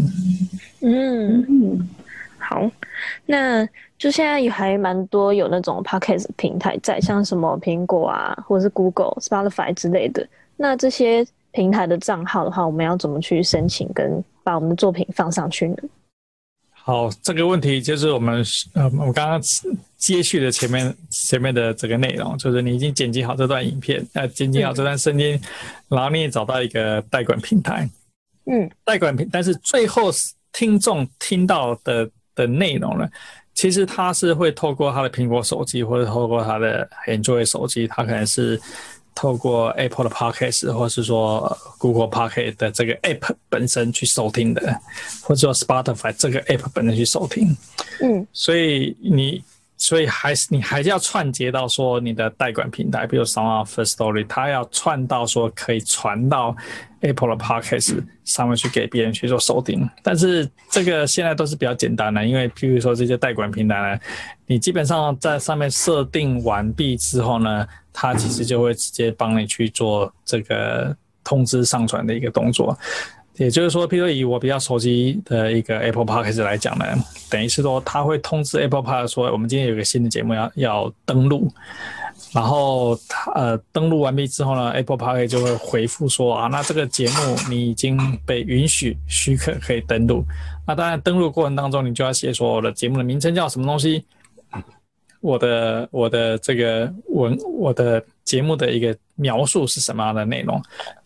[0.81, 1.89] 嗯，
[2.39, 2.69] 好，
[3.25, 10.27] 那就现在也还蛮多有那种 podcast 平台在，像什么苹果啊，或者是 Google、Spotify 之类的。
[10.57, 15.77] 那这些平台的账号的话，我们要怎么去申请跟把我们的作品放上去呢？
[16.73, 19.41] 好，这个问题就是我们呃，我刚刚
[20.07, 25.37] 接续的前面前面的这个内容，就是你已经剪辑好这段影片，呃，剪辑好这段声音，
[25.89, 27.91] 然后你也找到一个代管平台，
[28.45, 30.13] 嗯，代管平，但是最后
[30.53, 33.09] 听众听到的的内容呢，
[33.53, 38.61] 其实他是会透过他的苹果手机或者透过他的 Android 手机，他可能是。
[39.19, 44.79] 透过 Apple 的 Podcast，或是说 Google Podcast 的这个 App 本身去收听的，
[45.23, 47.57] 或者说 Spotify 这个 App 本身去收听。
[48.03, 49.43] 嗯，所以你
[49.77, 56.57] 所以还是你还是要串接到说你的代管平台，比如 Sound First Story，它要串到说可以传到
[57.01, 59.89] Apple 的 Podcast 上面去给别人去做收听。
[60.03, 64.01] 但是这个现在都是比较简单的，因为譬如说这些代管平台呢，
[64.47, 72.77] 你基本上在上面设定完毕之后呢，它其实就会直接帮你去做这个通知上传的一个动作。
[73.39, 76.85] 也就是说，譬如以我比较熟悉的一个 Apple Podcast 来讲呢，
[77.31, 81.53] 等于是说，他会通知 Apple Podcast 说，我们今天有个新的节目要要登录，
[82.33, 90.25] 然后他呃登录完毕之后呢，Apple Podcast 就会回复说啊，那这个节目你已经被允许许可可以登录。
[90.67, 94.05] 那当然，登录过程当中，你就要写说我的节目的名称叫什么东西。
[95.21, 100.61] 我的我的这个文我的节目的一个描述是什么样的内容？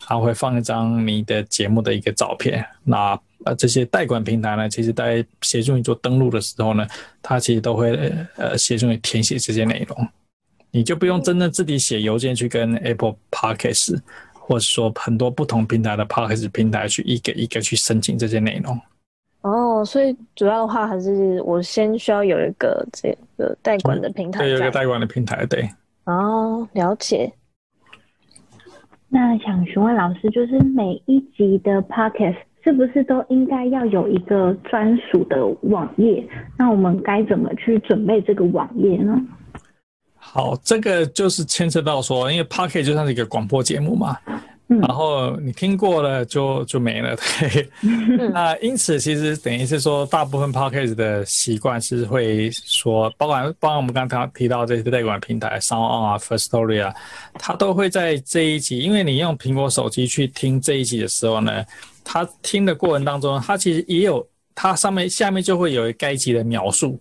[0.09, 2.67] 然后会放一张你的节目的一个照片。
[2.83, 6.85] 那呃这些代管平台呢，其实在协助你做登录的时候呢，
[7.23, 10.09] 它其实都会呃协助你填写这些内容，
[10.71, 14.01] 你就不用真的自己写邮件去跟 Apple Podcast，
[14.33, 18.79] 或者说很多不同平台的 Podcast 平台去一个一个去申请这些内容。
[19.43, 25.67] 哦，所以主要的话还是我先需要有一个这个代管的平台，对，有一个代管的平台，对。
[26.11, 27.33] 哦，了解。
[29.09, 36.25] 那想询问老师，就是每一集的 podcast 是不是都应该要有一个专属的网页？
[36.59, 39.21] 那我们该怎么去准备这个网页呢？
[40.15, 44.17] 好，这个就是牵涉到说，因为 podcast 就像是一个广播节目嘛。
[44.79, 47.69] 然后你听过了就就没了，对。
[48.33, 56.95] 那因此其实等于是说，大部分 podcast 的习惯是会说，包括包括我们刚刚提到这些代管平台，Sound On 啊，First Story 啊，
[57.35, 61.65] 它都会在这一集，因为你用苹果手机去听这一集的时候呢，
[62.05, 66.97] 它听的过程当中，它其实也有，它上面下面就会有该集的描述。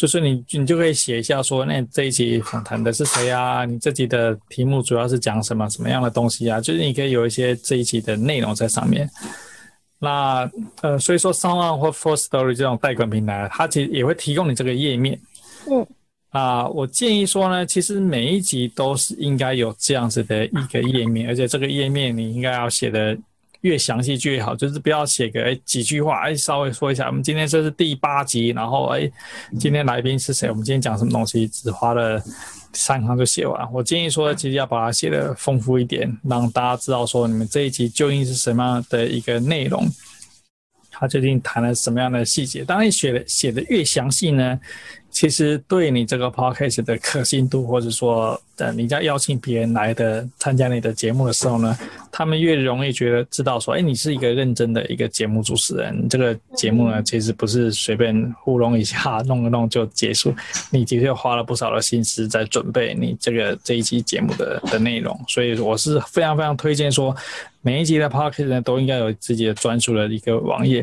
[0.00, 3.66] 就是你，你就可以写一下说，那这一集访谈的是谁啊？
[3.66, 6.58] 你这集的题目主要是讲什么什么样的东西啊？
[6.58, 9.06] 就是你可以有一些这一集的内容在上面。
[9.98, 15.20] 那呃，所以说 Sound 或 For Story 这种代管平台，它其实也会提供你这个页面。
[15.70, 15.86] 嗯。
[16.30, 23.14] 啊，我建议说呢，其实每一集都是应该有这样子的一个页面，而且这个页面你应该要写的。
[23.62, 29.10] 越详细越好，就是不要写个哎几句话，哎稍微说一下，我们今天这是第八集，然后哎
[29.58, 32.22] 今天来宾是谁，我们今天讲什么东西，只花了
[32.72, 33.72] 三行就写完。
[33.72, 39.86] 我建议说，其实要把它写的丰富一点，让大家知道说你们这一集究竟是什么样的一个内容，
[40.90, 42.64] 他究竟谈了什么样的细节。
[42.64, 44.58] 当然，写的写的越详细呢。
[45.10, 51.76] 其实对你这个 podcast 的可信度，或者说，呃，你在邀请别人来的参加你的节目的时候呢，
[52.12, 56.08] 他们越容易觉得知道说，哎，你是一个认真的一个节目主持人。
[56.08, 60.34] 这个节目呢，其实不是随便糊弄一下、弄一弄就结束，
[60.70, 65.18] 你的确花了不少的心思在准备你这个这一期节目的的内容。
[65.28, 67.14] 所以我是非常非常推荐说。
[67.62, 70.82] 每一集的 podcast 呢，都应该有自己的专属的一个网页。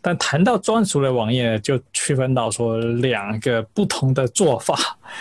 [0.00, 4.76] 但谈到专属的网页呢，就区分到说两个不同的做法，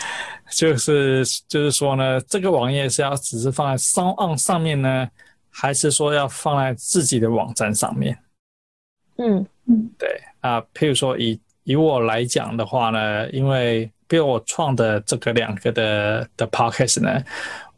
[0.52, 5.08] 就是就是说呢，这个网页是要只是放在 Sound 上面呢，
[5.50, 8.18] 还是说要放在自己的网站上面？
[9.18, 17.24] 嗯嗯，对啊，譬如说以以我来讲的话呢，因为比如我创的这个两个的的 podcast 呢，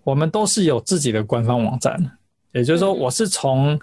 [0.03, 1.99] 我们都是有自己的官方网站。
[2.53, 3.77] 也就是说，我是从，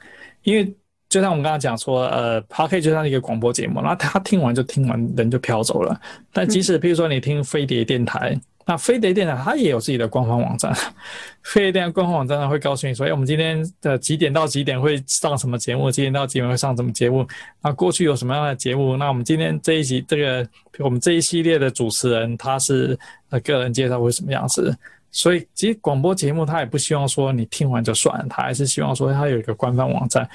[0.45, 0.75] 因为
[1.13, 6.01] 就像我们刚刚讲说，呃 p o c a s t 就像一个广播节目，那他听完就听完，人就飘走了。
[6.33, 10.73] 但即使譬如说你听飞碟电台，那飞碟电台它也有自己的官方网站，
[11.45, 17.27] 飞碟电台官方网站上会告诉你说，哎，我们今天的几点到几点会上什么节目，几点到几点会上什么节目，
[17.61, 20.49] 那过去有什么样的节目，那我们今天这一集这个
[20.79, 22.99] 我们这一系列的主持人他是
[23.29, 24.75] 呃个人介绍会什么样子。
[25.15, 30.27] 所以，其实广播节目他也不希望说你听完就算，他还是希望说他有一个官方网站，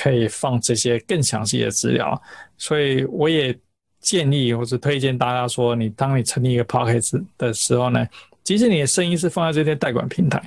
[0.00, 2.20] 可以放这些更详细的资料。
[2.56, 3.56] 所以，我也
[4.00, 8.06] 建议或者推荐大家说，你当你成立一个 p o c k e t 的时候呢，
[8.44, 10.42] 即使你的声音是放在这些代管平台，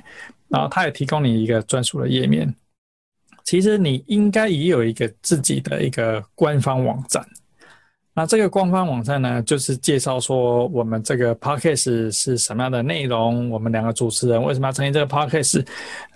[0.48, 2.54] 然后它也提供你一个专属的页面，
[3.44, 7.26] 其实你应该也有一个自己的一个官方网站。
[8.14, 15.66] 那这个官方网站呢，就是介绍说我们这个 podcast 是什么样的内容，我们两个主持人为什么要成立这个 podcast，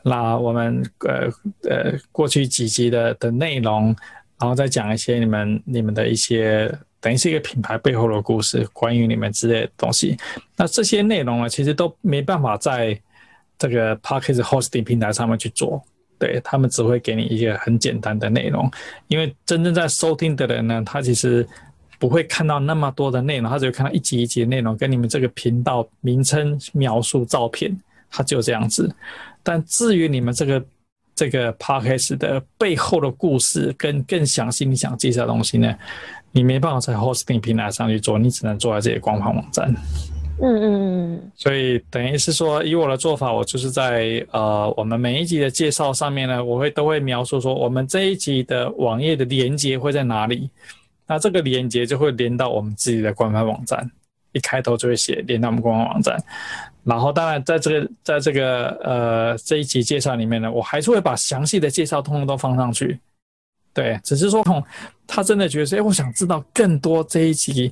[0.05, 1.31] 那我们呃
[1.71, 3.97] 呃过去几集的的内容，
[4.39, 6.71] 然后再讲一些你们你们的一些
[7.01, 10.19] 等于是一个品牌背后的故事，关于你们之类的东西。
[10.55, 13.01] 那这些内容呢，其实都没办法在
[13.57, 15.83] 这个 podcast hosting 平台上面去做，
[16.19, 18.71] 对他们只会给你一个很简单的内容，
[19.09, 21.49] 因为真正在收听的人呢，他其实。
[21.99, 27.77] 不会看到那么多的内容，他只会看到一集一集的内容，跟你们这个频道名称、描述、照片，
[28.11, 28.95] 他就这样子。
[29.43, 30.65] 但至于你们这个
[31.15, 35.75] 这个 podcast 的背后的故事，跟更详细你想介绍的东西呢，
[36.33, 39.75] 你没办法在 hosting 平台上去做，你只能做在这些官方网站。
[40.39, 50.51] 嗯嗯嗯，所以等于是说，以我的做法，我就是在呃，我们每一集的介绍上面呢，我会都会描述说，我们这一集的网页的连接会在哪里。
[51.07, 53.91] 那这个连接就会连到我们自己的官方网站，
[54.33, 56.17] 一开头就会写连到我们官方网站。
[56.85, 62.99] 然后当然在这个在这个呃这一集介绍里面呢，我还是会把详细的介绍通通都放上去。
[63.73, 64.43] 对，只是说
[65.07, 67.71] 他真的觉得说，哎，我想知道更多这一集。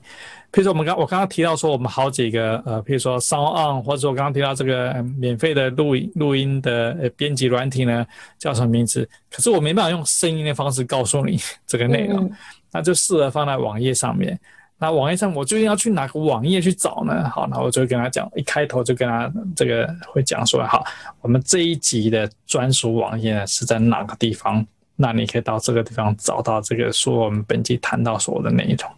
[0.53, 8.07] 譬如说，我们刚我刚刚提到说，我们好几个呃，譬如说 Sound On，或者说我刚刚提到这个免费的录音录音的呃编辑软体呢，
[8.39, 9.09] 叫什么名字？
[9.30, 12.30] 可是我没办法用声音的方式告诉你这个内容，
[12.75, 14.39] 那就适合放在网页上面。
[14.77, 17.31] 那网页上我究竟要去哪个网页去找呢？
[17.31, 20.85] 好，那我就跟他讲，一开头就跟他这个会讲说，好，
[21.22, 24.66] 我们这一集的专属网页呢是在哪个地方？
[24.97, 28.91] 那你可以到这个地方找到这个说我们本期谈到所有的内容。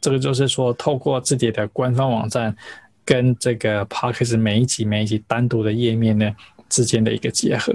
[0.00, 2.54] 这个就是说，透过自己的官方网站
[3.04, 6.30] 跟这个 Parkes 每一集每一集单独的页面呢
[6.68, 7.72] 之间的一个结合。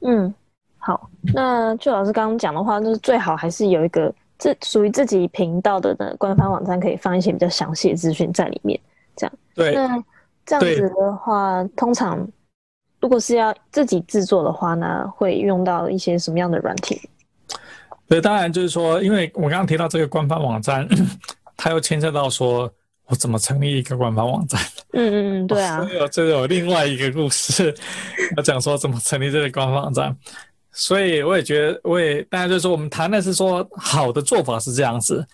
[0.00, 0.32] 嗯，
[0.78, 8.78] 好，那就老师刚刚讲的话，就是最好还是有一个自属于自己频道的的官方网站，可以放一些比较详细的资讯在里面。
[9.14, 9.72] 这样，对。
[9.72, 10.04] 那
[10.44, 12.26] 这样子的话，通常
[12.98, 17.00] 如果是要自己制作的话呢，会用到一些什么样的软体？
[18.08, 20.88] 对，当然就是说，因为我刚刚提到这个官方网站，
[21.56, 22.68] 它又牵涉到说
[23.06, 24.60] 我怎么成立一个官方网站。
[24.92, 25.86] 嗯嗯嗯，对啊。
[25.86, 27.72] 所以这有另外一个故事，
[28.36, 30.16] 要讲说怎么成立这个官方网站。
[30.72, 35.24] 所以我也觉得，我也大家就说，我们谈的是说好的做法是这样子。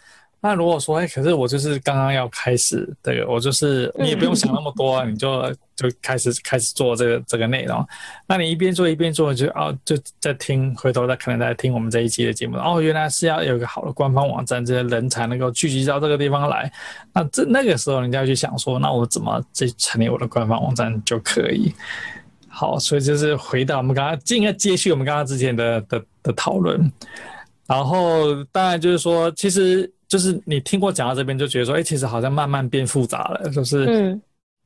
[0.41, 7.85] 那如果说，哎，可是我就是刚刚要开始这个，我就是你也不用想那么多，你就就开始开始做这个这个内容。
[8.25, 12.57] 那你一边做一边做，就哦就在听，回头再可能在听我们这一期的节目。
[12.57, 16.71] 哦，原来是要有一个好的官方网站，这些人才能够聚集到这个地方来。
[17.13, 21.75] 那这那个时候，人家去想说，那我怎么这成立我的官方网站就可以？
[22.59, 26.81] 好，所以就是回到我们刚刚，应该接续我们刚刚之前的的的讨论。
[27.67, 29.91] 然后当然就是说，其实。
[30.09, 34.19] 就是你听过讲到这边，就觉得说，哎，其实好像慢慢变复杂了，就是，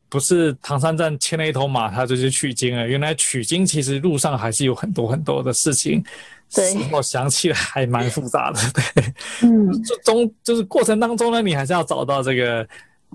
[0.09, 2.87] 不是唐三藏牵了一头马，他就去取经了。
[2.87, 6.01] 原来取经其实路上还是有很多很多的事情，
[6.55, 9.05] 对，我想起来还蛮复杂的，对，
[9.43, 12.69] 嗯， 就中就是过程当中呢，你还是要找到这个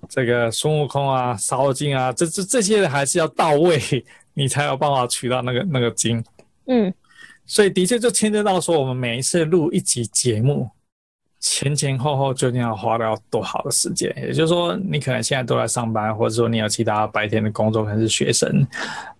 [0.09, 3.80] 这个孙悟空啊、沙悟净啊，这这这些还是要到位，
[4.38, 6.24] 你才有办法取到那个那个金，
[6.68, 6.94] 嗯，
[7.48, 10.70] 所以的确就牵涉到说，我们每一次录一集节目。
[11.40, 14.12] 前前后后究竟要花掉多好的时间？
[14.18, 18.68] 也就是说，你可能现在都在上班，或者说你有其他白天的工作，可能是学生。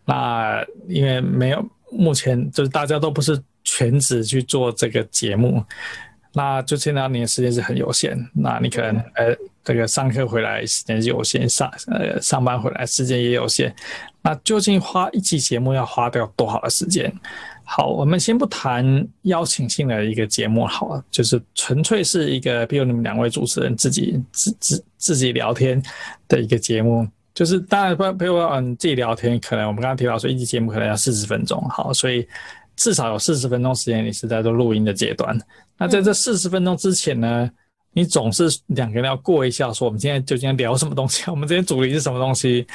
[0.06, 5.64] 那因为没有目前就是大家都不是全职去做这个节目，
[6.34, 8.18] 那就现在你的时间是很有限。
[8.34, 9.36] 那你可能呃，
[9.68, 13.76] 这个上课回来时间有限，上呃上班回来时间也有限。
[14.22, 17.14] 那究竟花一期节目要花掉多少的时间？
[17.66, 25.84] 好，我们先不谈邀请性的一个节目，好了，就是纯粹是一个，比如你们两位主持人自己自自自己聊天
[26.30, 32.26] 的一个节目，就是当然不，比如嗯自己聊天，可能我们刚刚提到说一期节目可能要四十分钟，好，所以
[32.78, 35.38] 至少有四十分钟时间你是在做录音的阶段。
[35.78, 37.52] 那在这四十分钟之前呢，
[37.98, 42.68] 你总是两个人要过一下，说我们今天究竟要聊什么东西， 我们今天主题是什么东西？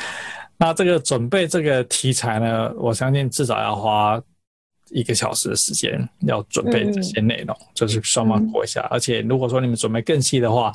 [0.57, 4.21] 那这个准备这个题材呢，我相信至少要花。
[4.91, 8.83] 一个小时的时间要准备这些内容，就是双方过一下。
[8.91, 10.71] 而且如果说你们准备更细的话，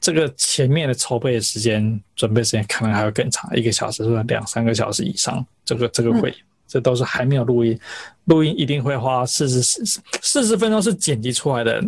[0.00, 5.44] 这个前面的筹备时间、准备时间可能还会更长，一个小时或者两三个小时以上。
[5.66, 6.34] 这个这个会，
[6.66, 7.78] 这都是还没有录音，
[8.24, 9.84] 录音一定会花四十四
[10.22, 11.84] 四十分钟是剪辑出来的。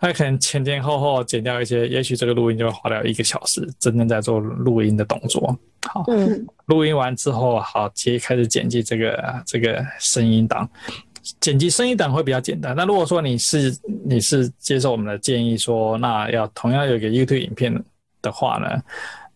[0.00, 5.58] 他可能前前后后剪掉一些，也许这个录音就会花掉一个小时，真正在做录音的动作。
[5.88, 6.04] 好，
[6.66, 10.68] 录音完之后，好接开始剪辑这个这个声音档。
[11.40, 12.74] 剪辑声音档会比较简单。
[12.76, 17.84] 那如果说你是你是接受我们的建议，说那要同样有一个 YouTube 影片
[18.22, 18.82] 的话呢，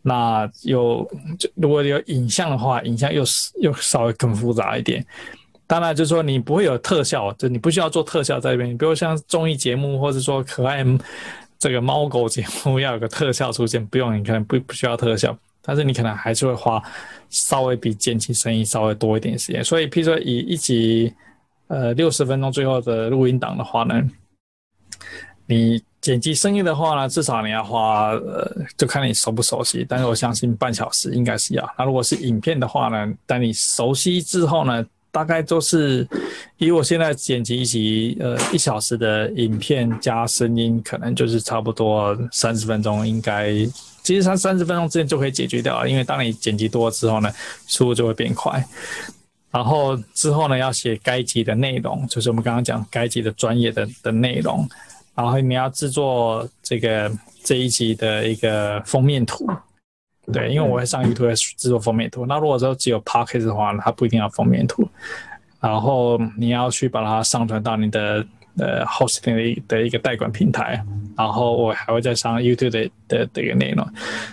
[0.01, 1.07] 那有
[1.39, 3.23] 就如果有影像的话，影像又
[3.61, 5.05] 又稍微更复杂一点。
[5.73, 8.69] 当然就是说你不会有特效，就你不需要做特效在这边。
[8.69, 10.85] 你比如像综艺节目，或者说可爱
[11.59, 16.83] 这个猫狗节目要有个特效出现，不用，你可能不不需要特效，但是你可能还是会花
[17.31, 19.65] 稍微比剪辑声音稍微多一点时间。
[19.65, 21.11] 所以，譬如说以一集。
[21.69, 23.95] 呃，六十分钟最后的录音档的话呢，
[25.47, 28.47] 你剪辑声音的话呢，至少你要花呃，
[28.77, 29.87] 就看你熟不熟悉。
[29.89, 31.75] 但是我相信半小时应该是要。
[31.79, 36.09] 那如果是影片的话呢，当你熟悉之后呢，大概都是
[36.57, 43.53] 以我现在剪辑一集呃一小时的影片加声音，可能就是差不多三十分钟，应该
[44.03, 45.87] 其实三三十分钟之内就可以解决掉。
[45.87, 47.31] 因为当你剪辑多了之后呢，
[47.67, 48.65] 速度就会变快。
[49.51, 54.67] 然后之后呢，要写该集的内容，就是我们刚刚讲该集的专业的的内容。
[55.15, 57.13] 然后你要制作这个
[57.45, 59.47] 这一集的一个封面图，
[60.31, 62.27] 对，因为我会上 YouTube 制作封面图。
[62.27, 64.87] 那如果说只有 Pocket 的话，它不一定要封面图。
[65.61, 68.25] 然后你要去把它上传到你的
[68.59, 70.85] 呃 Hosting 的的一个代管平台。
[71.17, 73.87] 然后我还会再上 YouTube 的的这个内容。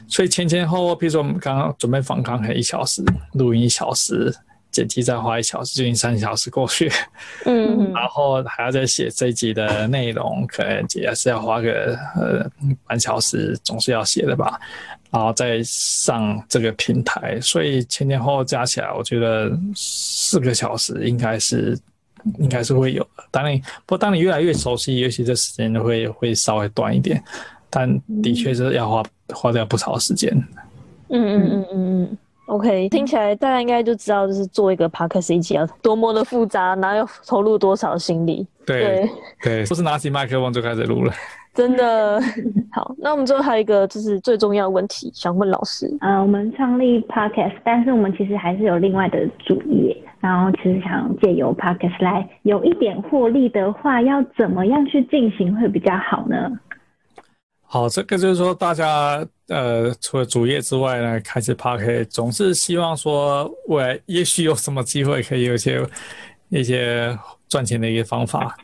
[0.07, 4.33] 所以前前后后，比如说我们刚刚准备访谈，可能一小时，录音一小时。
[4.79, 6.89] 剪辑再花一小时，就已经三小时过去，
[7.45, 12.49] 嗯，然后还要再写这一集的内容，可能也是要花个呃
[12.87, 14.57] 半小时，总是要写的吧，
[15.11, 21.77] 然后再上这个平台，所以前前后后加起来，我觉得四个小时应该是
[22.37, 23.23] 应该是会有的。
[23.31, 27.21] 当你不过当你越来越熟悉，也许这时间就会会稍微短一点，
[27.69, 29.03] 但的确是要花
[29.33, 30.31] 花掉不少时间。
[31.09, 32.17] 嗯嗯嗯嗯嗯。
[32.49, 38.45] OK，听起来大家应该就知道，就是做一个 podcast 一集要多么的复杂，然后要投入多少心力。
[38.65, 39.07] 对
[39.43, 41.13] 对，不是拿起麦克风就开始录了。
[41.53, 42.21] 真的
[42.71, 45.87] 好，那我们最后还有一个就是最重要的问题，想问老师。
[46.01, 56.49] 嗯，我们创立 podcast，但是我们其实还是有另外的主业，然后其实想借由 podcast 来有一点获利的话，要怎么样去进行会比较好呢？
[57.71, 65.87] 好，这个就是说，大家呃，除了主业之外呢，开始 p a r k 总是希望说，未来也许有什么机会可以有一些
[66.49, 67.15] 一些
[67.47, 68.57] 赚钱的一个方法。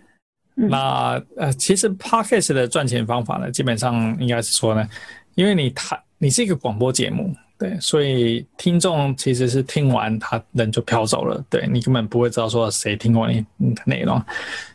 [0.56, 4.89] 那呃，其实 p a r k a 的赚钱方法呢，基本上应该是说呢，
[5.36, 7.32] 因为你谈你是一个广播节目，
[7.66, 14.22] 对，所以听众其实是听完他人就飘走了，对你根本不会知道说谁听过你的内容。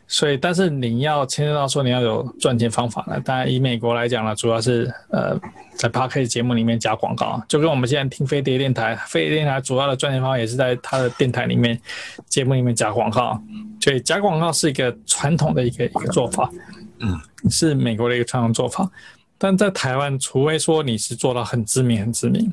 [0.08, 3.20] 所以，但是你要牵涉到说你要有赚钱方法呢？
[3.24, 5.38] 当然，以美国来讲呢，主要是呃，
[5.76, 11.80] 在 p a r k 节目里面加广告，就跟我们现在听飞碟电台，飞碟电台主要的赚钱方法也是在它的电台里面
[12.26, 13.40] 节目里面加广告。
[13.80, 16.50] 所以，加广告是一个传统的一个一个做法，
[16.98, 17.16] 嗯，
[17.48, 18.90] 是美国的一个传统做法。
[19.38, 22.52] 但在台湾，除非说你是做到很知名、很知名，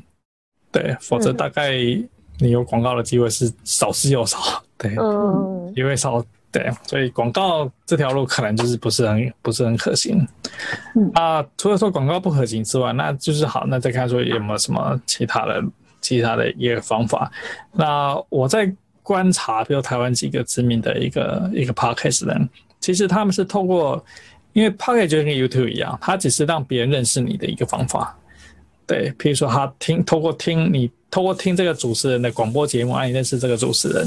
[0.70, 1.72] 对，否则大概
[2.38, 6.24] 你有广告的机会是少之又少，对，嗯，因为少。
[6.50, 10.26] 对，所以广告这条路可能就是不是很不是很可行。
[11.12, 15.62] 啊，除了说广告不可行之外，那就是好，那再看说有没有什么其他的
[16.00, 17.30] 其他的一个方法。
[17.70, 22.48] 那我在观察，比如台湾几个知名的一个一个 podcast 人，
[22.80, 24.02] 其实他们是透过，
[24.54, 28.16] 因为 podcast 就跟 YouTube 一样，它只是让别人认识你的一个方法。
[28.88, 34.04] 对，譬如说他听透过听你透过听这个主持人的广播节目，啊你认识这个主持人。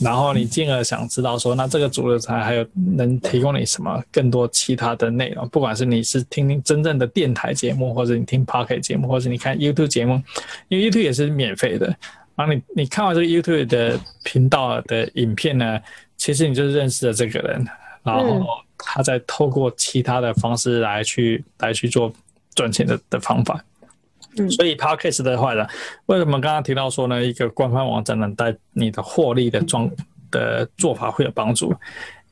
[0.00, 5.48] 然后你进而想知道说，那这个主持人还有能提供你什么更多其他的内容？
[5.50, 10.20] 不管是你是听听真正的电台节目，或者你听 Pocket 节目，或者你看 YouTube 节目，
[10.68, 11.86] 因为 YouTube 也是免费的。
[12.34, 15.78] 然后你你看完这个 YouTube 的频道的影片呢，
[16.16, 17.64] 其实你就认识了这个人，
[18.02, 18.44] 然后
[18.76, 22.12] 他再透过其他的方式来去来去做
[22.56, 23.62] 赚钱的的方法。
[24.50, 25.66] 所以 Podcast 的话呢，
[26.06, 27.22] 为什么刚刚提到说呢？
[27.22, 29.90] 一个官方网站能带你的获利的状
[30.30, 31.74] 的做法会有帮助？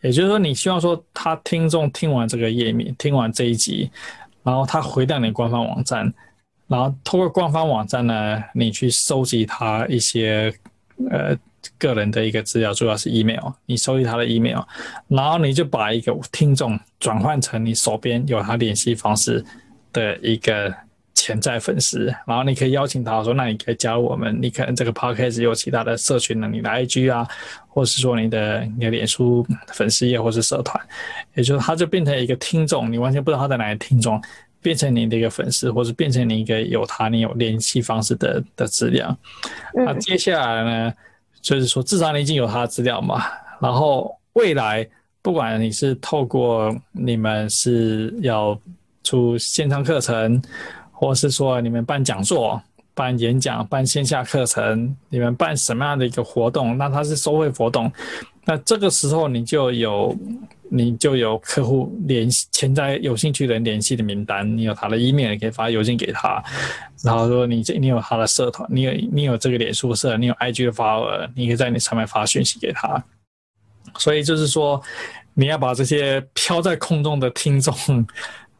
[0.01, 3.91] 也就是说，你希望说他听众听完这个页面，听完这一集，
[4.43, 6.11] 然后他回到你官方网站，
[6.69, 10.51] 然后通过官方网站呢，你去收集他一些
[11.11, 11.37] 呃
[11.77, 14.63] 个人的一个资料，主要是 email，你收集他的 email，
[15.09, 19.45] 然后你就把一个听众转换成你手边有他联系方式
[19.93, 20.75] 的一个。
[21.21, 27.29] 潜在粉丝，然后你可以邀请他说：“那你可以加入我们，你可能这个 podcast 有其他的社群呢，你的 IG 啊，
[27.69, 30.83] 或是说你的你的脸书粉丝页或是社团，
[31.35, 34.19] 也就是他就变成一个听众，你完全不知道他在哪里听众，
[34.63, 39.15] 变成你的一个粉丝，或者变成你一个有他你有联系方式的的资料。
[39.75, 40.95] 那接下来呢，
[41.43, 43.25] 就是说至少你已经有他的资料嘛，
[43.61, 44.89] 然后未来
[45.21, 48.59] 不管你是透过你们是要
[49.05, 50.41] 出线上课程。”
[51.01, 56.77] 或是说你们办讲座、办演讲、办线下课程，你们办什么样的一个活动？
[56.77, 57.91] 那它是收费活动，
[58.45, 60.15] 那这个时候你就有
[60.69, 66.45] 你就有客户联系潜在有兴趣的人联系的名单，你有他的 email 可以发邮件给他，
[67.03, 73.03] 然后说你这你有他的社团，你有你有这个脸书社，你有 IG 的发文，你可以在你上面发讯息给他。
[73.97, 74.79] 所以就是说，
[75.33, 77.75] 你要把这些飘在空中的听众。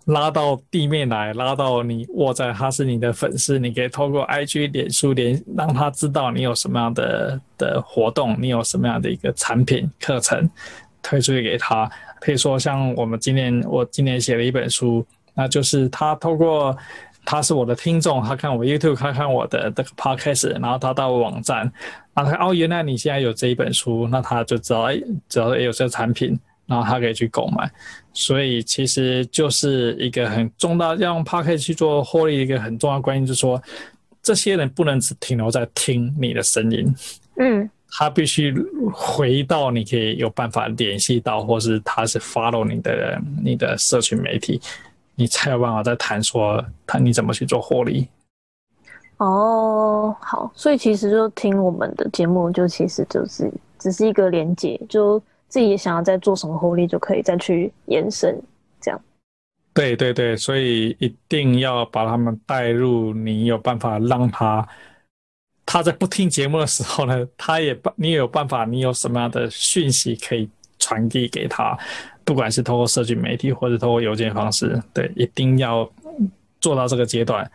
[0.07, 10.49] 拉到地面来，拉到你握在他是你的粉丝，你可以透过 IG、脸书连让他知道你有什么样的的活动，你有什么样的一个产品课程
[11.03, 11.89] 推出去给他。
[12.19, 16.77] 可以说，像我们今年我今年写了一本书，那就是他透过
[17.25, 21.71] 他是我的听众，他看我 YouTube，看看我的这个 Podcast，然后他到网站，
[22.15, 26.39] 然后哦，原来你现在有这一本书，那他就知道哎，只要有这个产品。
[26.71, 27.69] 然后他可以去购买，
[28.13, 33.61] 所以其实就是一个很重大，要用 p a r k e 去做获利一个很重要关键，就是说，
[34.23, 36.95] 这些人不能只停留在听你的声音，
[37.39, 38.55] 嗯，他必须
[38.93, 44.61] 回到你可以有办法联系到，或是他是 follow 你的你的社群媒体，
[45.17, 48.07] 你才有办法再谈说他你怎么去做获利。
[49.17, 55.21] 哦，好，所以其实就听我们的节目，就其实就是只是一个连接，就。
[55.51, 58.41] 自己想要再做什么获利，就可以再去延伸，
[58.81, 58.99] 这样。
[59.75, 64.67] 对对对，所以一定要把他们带入，你有办法让他
[65.67, 70.49] 他在不听节目的时候呢， 他也你有办法，你有什么样的讯息可以
[70.79, 71.77] 传递给他，
[72.25, 75.89] 不管是通过社群媒体或者通过邮件方式，对，一定要
[76.61, 77.49] 做到这个阶段。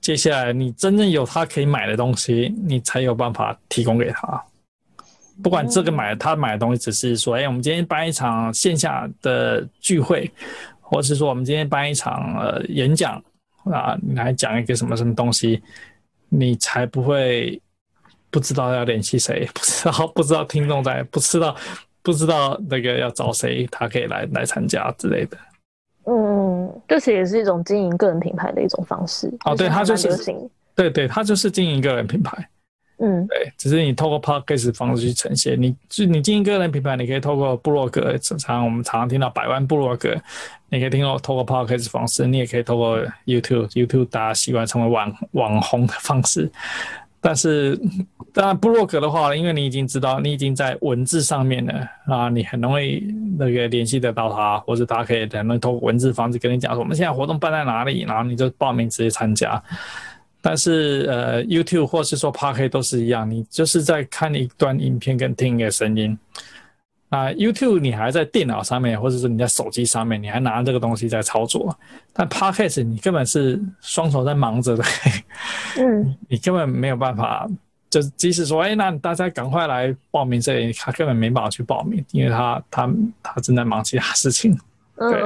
[0.00, 4.44] 接下来你真正有他可以买的东西，你才有办法提供给他。
[5.42, 10.30] 不管这个买他买的东西，只是说，哎，我们今天办一场线下的聚会，
[10.80, 13.22] 或者是说我们今天办一场呃演讲
[13.64, 15.62] 啊，你来讲一个什么什么东西，
[16.28, 17.60] 你才不会
[18.30, 21.54] 不知道要联系谁，不知道不知道听众在，不知道
[22.02, 25.36] 不知道那个要找谁，他可以来来参加之类的。
[26.06, 29.32] 嗯，这其实也是一种经营个人品牌的一种方式。
[29.44, 30.08] 哦，对，他就是，
[30.74, 32.48] 对对，他就是经营个人品牌。
[33.00, 40.16] 嗯，对，只是你透过 podcast 方式去呈现，你就你经营个人品牌，你可以透过部落格，常常我们常常听到百万部落格，
[40.68, 46.50] 你可以听到透过 podcast 方式，你也可以透过 YouTube，YouTube 大家习惯成为网网红的方式。
[47.20, 47.76] 但是
[48.32, 53.00] 当然部落格的话，因为你已经知道，你已经在文字上面了啊，你很容易
[53.36, 59.60] 那个联系得到他，或者他可以很容易透过文字方式跟你讲说，我们现在活动办在哪里，然后你就报名直接参加。
[60.40, 66.16] 但是呃，YouTube 或是说 p a r k 都是一样，你就是在看一段影片跟听一个声音。
[67.10, 71.74] 啊，YouTube 你还在电脑上面，或者是你在手机上面，你还拿这个东西在操作。
[72.12, 74.84] 但 Podcast 你根本是双手在忙着的，
[75.78, 77.48] 嗯， 你根本没有办法，
[77.88, 82.90] 就是即使说，哎，那大家赶快来报名这里，他根本没办法去报名，因为他他
[83.22, 84.54] 他正在忙其他事情。
[84.98, 85.22] 对，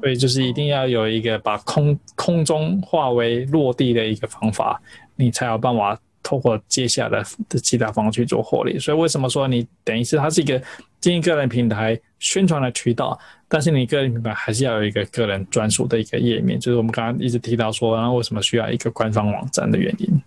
[0.00, 4.80] 所以就是一定要有一个把空空中化为落地的一个方法，
[5.16, 8.78] 你才有办法透过接下来的其他方式去做获利。
[8.78, 10.60] 所以为什么说你等于是它是一个
[10.98, 13.18] 经营个人平台宣传的渠道，
[13.48, 20.22] 但是你个人品牌还是要有一个个人专属的一个页面，就是我们刚刚一直提到说，然后为什么需要一个官方网站的原因。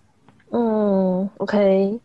[0.51, 1.99] 嗯，OK，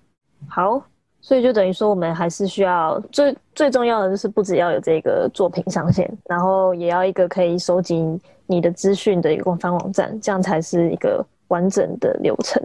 [0.49, 0.83] 好。
[1.27, 8.05] 所以就等于说，我们还是需要最最重要的就是不只要有这个作品上线，然后也要一个可以收集
[8.47, 12.63] 你的资讯的一个官方网站，这样才是一个完整的流程。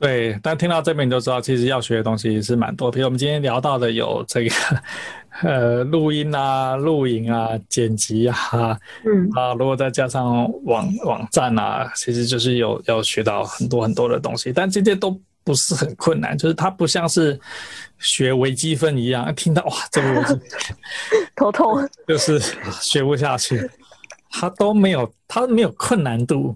[0.00, 2.90] 对，但听到这边你就知道，其实要学的东西是蛮多。
[2.90, 4.54] 比如我们今天聊到的有这个
[5.42, 15.14] 呃录音啊、录影啊、剪辑啊，嗯啊，如果再加上网网站啊，其实就是有要学到很多很多的东西，但这些都。
[15.46, 17.38] 不是很困难，就是它不像是
[18.00, 20.40] 学微积分一样，听到哇，这个我
[21.36, 22.36] 头痛，就是
[22.82, 23.70] 学不下去。
[24.28, 26.54] 它都没有，它没有困难度，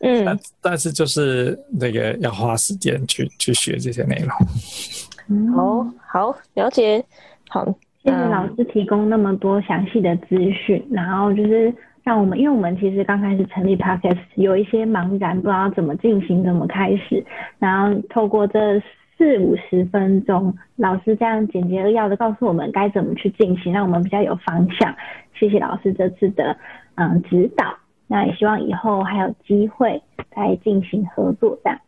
[0.00, 5.52] 嗯，但但是就是那个要花时间去去学这些内容。
[5.52, 7.04] 好好了解，
[7.48, 7.66] 好，
[8.04, 11.74] 谢谢老师提供那么多详细的资讯，然后就是。
[12.02, 17.24] 让我们，因为我们其实刚开始成立 podcast 有一些茫然，不知道怎么进行，怎么开始。
[17.58, 18.80] 然后透过这
[19.16, 24.94] 四五十分钟，老师这样简洁扼要的告诉我们该怎么去进行，让我们比较有方向。
[25.38, 26.56] 谢谢老师这次的
[26.94, 27.76] 嗯指导，
[28.06, 30.02] 那也希望以后还有机会
[30.34, 31.78] 再进行合作这样。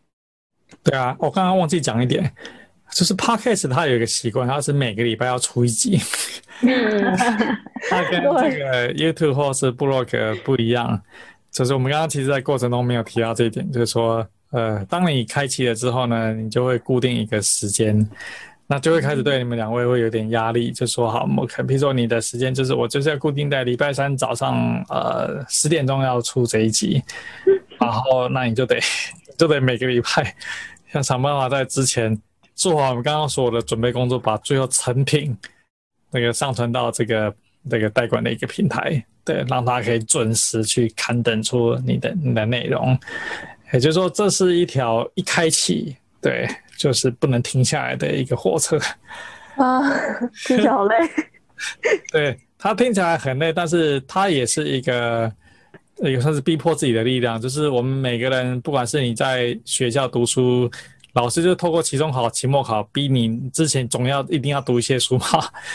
[0.83, 2.23] 对啊，我刚刚忘记讲一点。
[2.93, 5.99] 就是 podcast 它有一个习惯，它是每个礼拜要出一集。
[7.89, 11.01] 它跟这个 YouTube 或是 Blog 不一样。
[11.51, 18.09] 就是我们刚刚其实，在过程中没有提到这一点，就是说，呃，当你开启了之后呢，你就会固定一个时间，
[18.65, 27.03] 那就会开始对你们两位会有点压力，就说好，我可比如说你的时间就是我就是要固定在礼拜三早上，呃，十点钟要出这一集，
[27.79, 28.79] 然后那你就得
[29.37, 30.35] 就得每个礼拜
[30.93, 32.19] 要想办法在之前。
[32.55, 35.35] 做好我们刚刚所有的准备工作，把最后成品
[36.11, 37.33] 那个上传到这个
[37.63, 42.97] 那个代管的一个平台，对，让他可以准时去刊登出你的你的内容。
[43.71, 46.47] 也就是说，这是一条一开启，对，
[46.77, 48.79] 就是不能停下来的一个火车。
[49.57, 49.81] 啊，
[50.45, 50.95] 听起来好累。
[52.11, 55.31] 对，它听起来很累，但是它也是一个，
[55.97, 57.41] 也算是逼迫自己的力量。
[57.41, 60.69] 就是我们每个人，不管是你在学校读书，
[61.13, 65.25] 老师就透过期中考、期末考，逼你之前总要一定要读一些书嘛。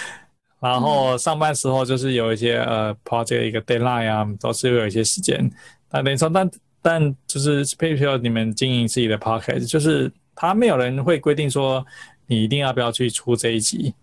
[0.60, 5.48] 然后上班时候就是有一些呃 project 一个 deadline 啊，都是有一些时间。
[5.90, 6.50] 那等于说，但
[6.82, 11.86] 但就是譬如说你们经营自己的 p o c k e t 就是他没有人会规定说
[12.26, 13.94] 你一定要不要去出这一集。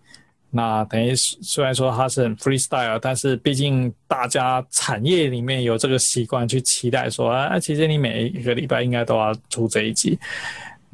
[0.50, 10.18] 那等于虽然说它是很 freestyle，但是毕竟大家产业里面有这个习惯去期待说啊，其实你每一个礼拜应该都要出这一集。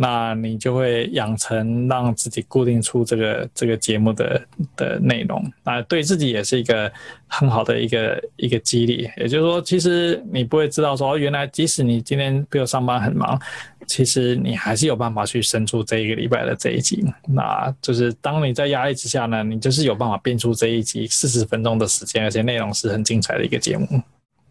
[0.02, 4.42] 那你就会养成让自己固定出这个这个节目的
[4.74, 6.90] 的内容，那对自己也是一个
[7.28, 9.08] 很好的一个一个激励。
[9.16, 13.40] 也就是说，其实你不会知道说，原来即使你今天比如上班很忙，
[13.86, 17.04] 其实你还是有办法去生出这一个礼拜的这一集。
[17.28, 23.86] 那就是当你在压力之下呢，你就是有办法编出这一集四十分钟的时间，而且内容是很精彩的一个节目。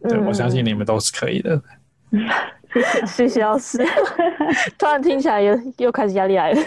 [0.08, 1.62] 对，我相信你们都是可以的。
[3.08, 3.78] 谢谢老师，
[4.78, 6.62] 突然听起来又又开始压力来了。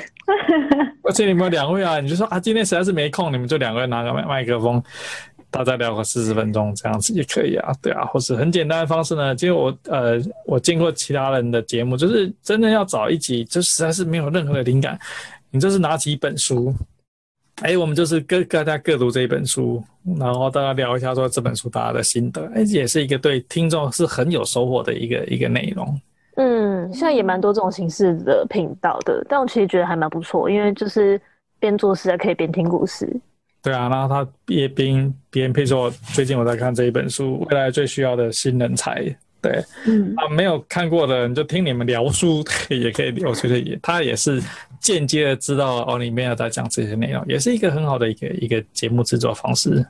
[1.04, 4.82] 而且你们两位啊，你就说啊，今天实在是没空，你们就两个人拿个麦麦克风，
[5.50, 9.34] 大家聊个四十分钟这样子也可以啊，对啊，或是很简单的方式呢。
[9.36, 14.98] 其实我呃，我见过其他人的节目，就是真的要找一集，就实在是没有任何的灵感，
[15.50, 16.74] 你就是拿起一本书。
[17.62, 19.82] 哎，我们就是各大家各读这一本书，
[20.18, 26.00] 然后大家聊一下说这本书大家的心得，哎，也是一个对听众是很有收获的一个一个内容。
[26.36, 31.20] 嗯，现在也蛮多这种形式的频道的，但我其实觉得还蛮不错，因为就是
[31.60, 33.08] 边做事还可以边听故事。
[33.62, 39.16] 对啊，然后他也边边配说，最近我在看这一本书，未来最需要的新人才。
[39.44, 44.42] 对，嗯啊，没有看过的人就听你们聊书也可以，我觉得也他也是
[44.80, 49.84] 间接的知道哦，里面有在讲这些内容，也是一个很好的一个一个节目制作方式。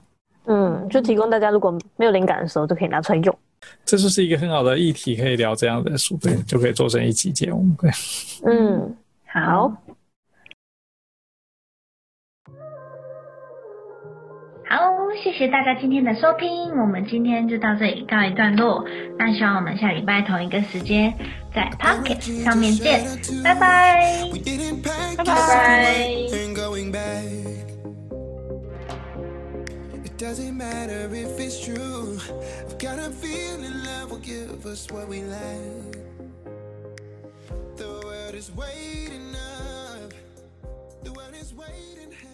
[0.47, 3.39] 嗯，就提供大家如果没有灵感的时候就可以拿出来用。
[3.85, 7.65] 这就是一个很好的议题，可以聊这样的书，对，就可以做成一集节目。
[7.81, 7.91] 对，
[8.45, 8.95] 嗯，
[9.27, 9.73] 好。
[15.23, 18.85] 谢谢大家今天的收听，我们今天就到这里告一段落。
[19.19, 21.15] 那希望我们下礼拜同一个时间
[21.55, 23.05] 在 Pocket 上面见，
[23.43, 24.23] 拜拜，
[25.17, 26.07] 拜拜。
[37.77, 40.13] The world is waiting up.
[41.03, 42.34] The world is waiting half a step.